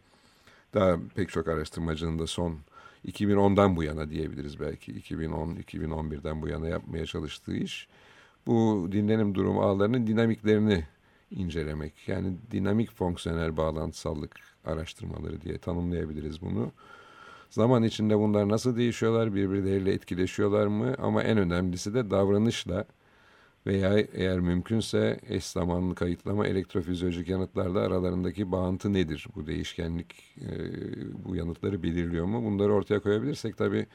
daha 0.73 0.97
pek 1.15 1.29
çok 1.29 1.47
araştırmacının 1.47 2.19
da 2.19 2.27
son 2.27 2.57
2010'dan 3.07 3.75
bu 3.75 3.83
yana 3.83 4.09
diyebiliriz 4.09 4.59
belki 4.59 4.91
2010-2011'den 4.91 6.41
bu 6.41 6.47
yana 6.47 6.67
yapmaya 6.67 7.05
çalıştığı 7.05 7.55
iş 7.55 7.87
bu 8.47 8.87
dinlenim 8.91 9.35
durumu 9.35 9.61
ağlarının 9.61 10.07
dinamiklerini 10.07 10.83
incelemek. 11.31 11.93
Yani 12.07 12.37
dinamik 12.51 12.91
fonksiyonel 12.91 13.57
bağlantısallık 13.57 14.39
araştırmaları 14.65 15.41
diye 15.41 15.57
tanımlayabiliriz 15.57 16.41
bunu. 16.41 16.71
Zaman 17.49 17.83
içinde 17.83 18.19
bunlar 18.19 18.49
nasıl 18.49 18.77
değişiyorlar, 18.77 19.35
birbirleriyle 19.35 19.93
etkileşiyorlar 19.93 20.67
mı? 20.67 20.95
Ama 20.97 21.23
en 21.23 21.37
önemlisi 21.37 21.93
de 21.93 22.09
davranışla 22.11 22.85
veya 23.67 23.99
eğer 24.13 24.39
mümkünse 24.39 25.19
eş 25.29 25.45
zamanlı 25.45 25.95
kayıtlama 25.95 26.47
elektrofizyolojik 26.47 27.29
yanıtlarda 27.29 27.81
aralarındaki 27.81 28.51
bağıntı 28.51 28.93
nedir? 28.93 29.27
Bu 29.35 29.47
değişkenlik 29.47 30.35
e, 30.41 30.49
bu 31.25 31.35
yanıtları 31.35 31.83
belirliyor 31.83 32.25
mu? 32.25 32.43
Bunları 32.43 32.73
ortaya 32.73 32.99
koyabilirsek 32.99 33.57
tabii 33.57 33.85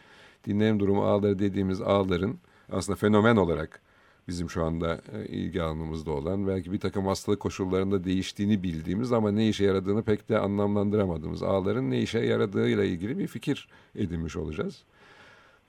dinlenim 0.47 0.81
durumu 0.81 1.05
ağları 1.05 1.39
dediğimiz 1.39 1.81
ağların 1.81 2.39
aslında 2.73 2.97
fenomen 2.97 3.37
olarak 3.37 3.81
bizim 4.29 4.51
şu 4.51 4.65
anda 4.65 5.01
e, 5.13 5.27
ilgi 5.27 5.63
alanımızda 5.63 6.11
olan 6.11 6.47
belki 6.49 6.73
bir 6.73 6.81
takım 6.81 7.07
hastalık 7.07 7.41
koşullarında 7.41 8.05
değiştiğini 8.05 8.63
bildiğimiz 8.63 9.13
ama 9.13 9.31
ne 9.31 9.49
işe 9.49 9.65
yaradığını 9.65 10.03
pek 10.03 10.29
de 10.29 10.39
anlamlandıramadığımız 10.39 11.43
ağların 11.43 11.91
ne 11.91 12.01
işe 12.03 12.19
yaradığıyla 12.19 12.85
ilgili 12.85 13.19
bir 13.19 13.27
fikir 13.27 13.69
edinmiş 13.95 14.37
olacağız. 14.37 14.83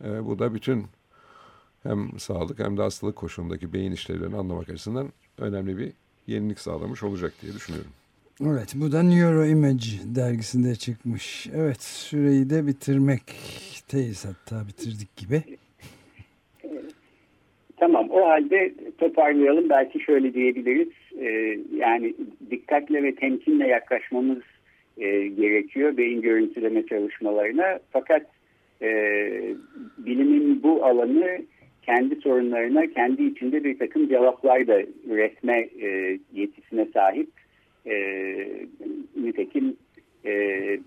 E, 0.04 0.26
bu 0.26 0.40
da 0.40 0.54
bütün 0.54 0.86
hem 1.86 2.20
sağlık 2.20 2.60
hem 2.60 2.78
de 2.78 2.82
hastalık 2.82 3.16
koşulundaki 3.16 3.74
beyin 3.74 3.92
işlevlerini 3.92 4.36
anlamak 4.36 4.70
açısından 4.70 5.08
önemli 5.38 5.78
bir 5.78 5.92
yenilik 6.28 6.60
sağlamış 6.60 7.04
olacak 7.04 7.34
diye 7.42 7.54
düşünüyorum. 7.54 7.92
Evet 8.42 8.74
bu 8.76 8.92
da 8.92 9.04
Neuroimage 9.04 10.16
dergisinde 10.16 10.76
çıkmış. 10.76 11.48
Evet 11.56 11.84
süreyi 11.84 12.50
de 12.50 12.68
bitirmekteyiz 12.68 14.26
hatta 14.26 14.68
bitirdik 14.68 15.18
gibi. 15.18 15.44
Tamam 17.78 18.10
o 18.10 18.28
halde 18.28 18.74
toparlayalım. 18.98 19.70
Belki 19.70 20.00
şöyle 20.00 20.34
diyebiliriz. 20.34 20.90
Ee, 21.20 21.60
yani 21.78 22.14
dikkatle 22.52 23.04
ve 23.04 23.16
temkinle 23.16 23.68
yaklaşmamız 23.68 24.42
e, 24.98 25.28
gerekiyor 25.28 25.98
beyin 25.98 26.22
görüntüleme 26.22 26.86
çalışmalarına. 26.86 27.80
Fakat 27.92 28.26
e, 28.82 28.90
bilimin 29.98 30.64
bu 30.64 30.86
alanı 30.86 31.42
kendi 31.86 32.16
sorunlarına 32.16 32.88
kendi 32.88 33.24
içinde 33.24 33.64
bir 33.64 33.80
takım 33.80 34.10
cevaplar 34.10 34.68
da 34.68 34.82
üretme 35.10 35.70
e, 35.82 36.20
yetisine 36.34 36.86
sahip. 36.94 37.30
E, 37.88 37.96
nitekim 39.16 39.76
e, 40.26 40.78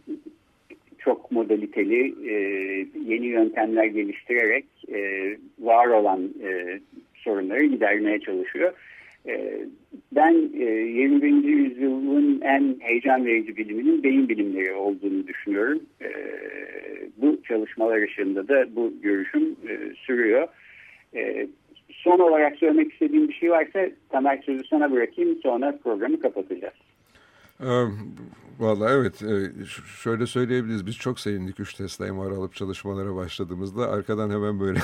çok 0.98 1.32
modaliteli 1.32 2.14
e, 2.30 2.34
yeni 3.06 3.26
yöntemler 3.26 3.84
geliştirerek 3.84 4.64
e, 4.92 5.30
var 5.58 5.86
olan 5.86 6.30
e, 6.42 6.80
sorunları 7.14 7.64
gidermeye 7.64 8.20
çalışıyor. 8.20 8.72
E, 9.28 9.60
ben 10.12 10.50
e, 10.60 10.64
21. 10.64 11.44
yüzyılın 11.44 12.40
en 12.40 12.76
heyecan 12.80 13.26
verici 13.26 13.56
biliminin 13.56 14.02
beyin 14.02 14.28
bilimleri 14.28 14.74
olduğunu 14.74 15.26
düşünüyorum. 15.26 15.80
E, 16.02 16.08
bu 17.16 17.42
çalışmalar 17.42 18.02
ışığında 18.02 18.48
da 18.48 18.76
bu 18.76 18.92
görüşüm 19.02 19.56
e, 19.68 19.94
sürüyor. 20.06 20.48
E, 21.14 21.48
son 21.90 22.18
olarak 22.18 22.56
söylemek 22.56 22.92
istediğim 22.92 23.28
bir 23.28 23.34
şey 23.34 23.50
varsa 23.50 23.80
Tamer 24.08 24.42
sözü 24.46 24.64
sana 24.70 24.92
bırakayım 24.92 25.38
sonra 25.42 25.78
programı 25.84 26.20
kapatacağız. 26.20 26.74
Valla 28.58 28.90
evet 28.90 29.22
şöyle 30.02 30.26
söyleyebiliriz 30.26 30.86
biz 30.86 30.96
çok 30.96 31.20
sevindik 31.20 31.60
3 31.60 31.74
Tesla 31.74 32.12
MR 32.12 32.30
alıp 32.30 32.54
çalışmalara 32.54 33.16
başladığımızda 33.16 33.90
arkadan 33.90 34.30
hemen 34.30 34.60
böyle 34.60 34.78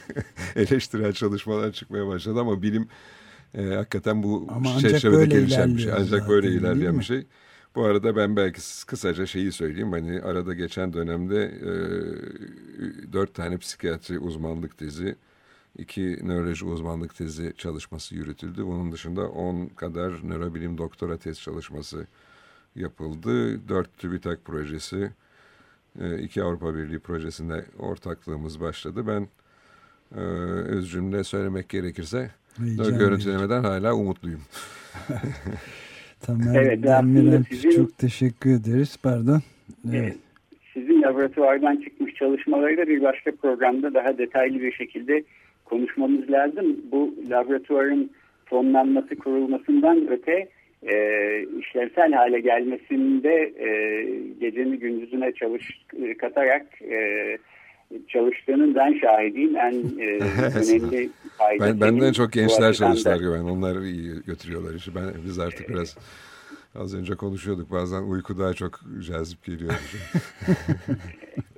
eleştirel 0.56 1.12
çalışmalar 1.12 1.72
çıkmaya 1.72 2.06
başladı 2.06 2.40
ama 2.40 2.62
bilim 2.62 2.88
e, 3.54 3.62
hakikaten 3.62 4.22
bu 4.22 4.46
ama 4.50 4.78
çerçevede 4.78 5.26
gelişen 5.26 5.76
bir 5.76 5.82
şey 5.82 5.92
ancak 5.92 6.06
zaten, 6.06 6.28
böyle 6.28 6.48
ilerleyen 6.48 6.98
bir 6.98 7.04
şey. 7.04 7.26
Bu 7.74 7.84
arada 7.84 8.16
ben 8.16 8.36
belki 8.36 8.60
kısaca 8.86 9.26
şeyi 9.26 9.52
söyleyeyim 9.52 9.92
hani 9.92 10.20
arada 10.22 10.54
geçen 10.54 10.92
dönemde 10.92 11.44
e, 11.44 11.72
dört 13.12 13.34
tane 13.34 13.58
psikiyatri 13.58 14.18
uzmanlık 14.18 14.78
tezi 14.78 15.16
iki 15.78 16.18
nöroloji 16.22 16.64
uzmanlık 16.64 17.16
tezi 17.16 17.52
çalışması 17.56 18.14
yürütüldü. 18.14 18.66
Bunun 18.66 18.92
dışında 18.92 19.28
on 19.28 19.66
kadar 19.66 20.12
nörobilim 20.28 20.78
doktora 20.78 21.16
tez 21.16 21.40
çalışması 21.40 22.06
yapıldı. 22.76 23.68
Dört 23.68 23.98
TÜBİTAK 23.98 24.44
projesi, 24.44 25.10
e, 26.00 26.18
iki 26.18 26.42
Avrupa 26.42 26.74
Birliği 26.74 26.98
projesinde 26.98 27.64
ortaklığımız 27.78 28.60
başladı. 28.60 29.06
Ben 29.06 29.28
e, 30.16 30.20
öz 30.68 30.90
cümle 30.90 31.24
söylemek 31.24 31.68
gerekirse 31.68 32.30
Heyecan 32.58 32.98
görüntülemeden 32.98 33.62
hala 33.64 33.94
umutluyum. 33.94 34.40
tamam. 36.20 36.54
Evet, 36.54 36.82
Demirel 36.82 37.44
sizin, 37.50 37.70
çok 37.70 37.98
teşekkür 37.98 38.50
ederiz. 38.50 38.96
Pardon. 39.02 39.42
Evet. 39.92 40.16
Sizin 40.74 41.02
laboratuvardan 41.02 41.76
çıkmış 41.76 42.14
çalışmaları 42.14 42.76
da 42.76 42.86
bir 42.86 43.02
başka 43.02 43.30
programda 43.42 43.94
daha 43.94 44.18
detaylı 44.18 44.60
bir 44.60 44.72
şekilde 44.72 45.24
konuşmamız 45.70 46.30
lazım. 46.30 46.76
Bu 46.92 47.14
laboratuvarın 47.30 48.10
fonlanması 48.46 49.16
kurulmasından 49.16 50.08
öte 50.10 50.48
e, 50.82 50.94
işlevsel 51.60 52.12
hale 52.12 52.40
gelmesinde 52.40 53.52
e, 53.58 53.68
geceni 54.40 54.78
gündüzüne 54.78 55.32
çalış 55.32 55.82
e, 56.02 56.16
katarak 56.16 56.82
e, 56.82 57.38
çalıştığının 58.08 58.74
ben 58.74 58.98
şahidiyim. 59.00 59.56
En 59.56 59.72
e, 59.72 60.06
önemli 60.56 61.10
ben, 61.60 61.80
Benden 61.80 62.12
çok 62.12 62.32
gençler 62.32 62.72
çalıştılar 62.72 63.16
güven. 63.16 63.44
Onlar 63.44 63.82
iyi 63.82 64.14
götürüyorlar 64.26 64.74
işi. 64.74 64.94
Ben, 64.94 65.02
biz 65.24 65.38
artık 65.38 65.68
biraz 65.68 65.96
az 66.74 66.94
önce 66.94 67.14
konuşuyorduk. 67.14 67.70
Bazen 67.70 68.02
uyku 68.02 68.38
daha 68.38 68.54
çok 68.54 68.80
cazip 69.06 69.44
geliyor. 69.44 69.72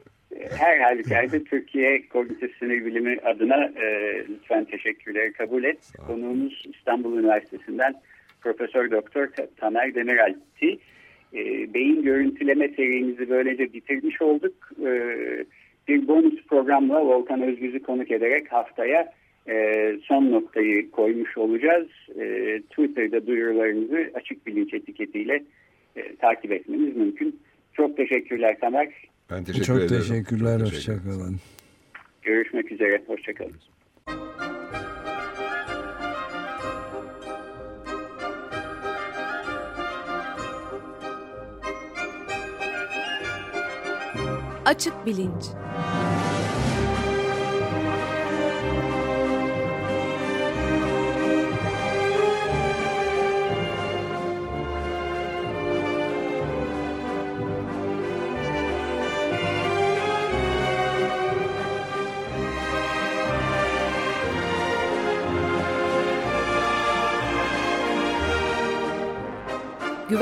Her 0.59 0.79
halükarda 0.79 1.45
Türkiye 1.45 2.09
Kognitif 2.09 2.59
Sinir 2.59 2.85
Bilimi 2.85 3.19
adına 3.25 3.65
e, 3.65 4.17
lütfen 4.29 4.65
teşekkürleri 4.65 5.33
kabul 5.33 5.65
et. 5.65 5.79
Konuğumuz 6.07 6.63
İstanbul 6.75 7.19
Üniversitesi'nden 7.19 7.95
Profesör 8.41 8.91
Doktor 8.91 9.29
Taner 9.57 9.95
Demiralp'ti. 9.95 10.79
E, 11.35 11.75
beyin 11.75 12.03
görüntüleme 12.03 12.69
serimizi 12.69 13.31
böylece 13.31 13.73
bitirmiş 13.73 14.23
olduk. 14.23 14.55
E, 14.87 14.91
bir 15.89 16.09
bonus 16.09 16.47
programla 16.47 17.07
Volkan 17.07 17.43
Özgüz'ü 17.43 17.83
konuk 17.83 18.11
ederek 18.11 18.53
haftaya 18.53 19.13
e, 19.49 19.75
son 20.05 20.33
noktayı 20.33 20.91
koymuş 20.91 21.39
olacağız. 21.39 21.89
E, 22.21 22.59
Twitter'da 22.71 23.27
duyurularımızı 23.27 24.11
açık 24.15 24.47
bilinç 24.47 24.75
etiketiyle 24.75 25.43
e, 25.97 26.17
takip 26.17 26.53
etmeniz 26.53 26.97
mümkün. 26.97 27.41
Çok 27.73 27.97
teşekkürler 27.97 28.61
Tamer. 28.61 28.89
Ben 29.33 29.45
teşekkür 29.45 29.67
Çok 29.67 29.77
ederim. 29.79 30.03
teşekkürler. 30.03 30.59
Çok 30.59 30.71
teşekkür 30.71 30.93
Hoşçakalın. 30.99 31.41
Görüşmek 32.23 32.73
üzere. 32.73 33.03
Hoşçakalın. 33.07 33.53
Açık 44.65 45.07
Bilinç 45.07 45.45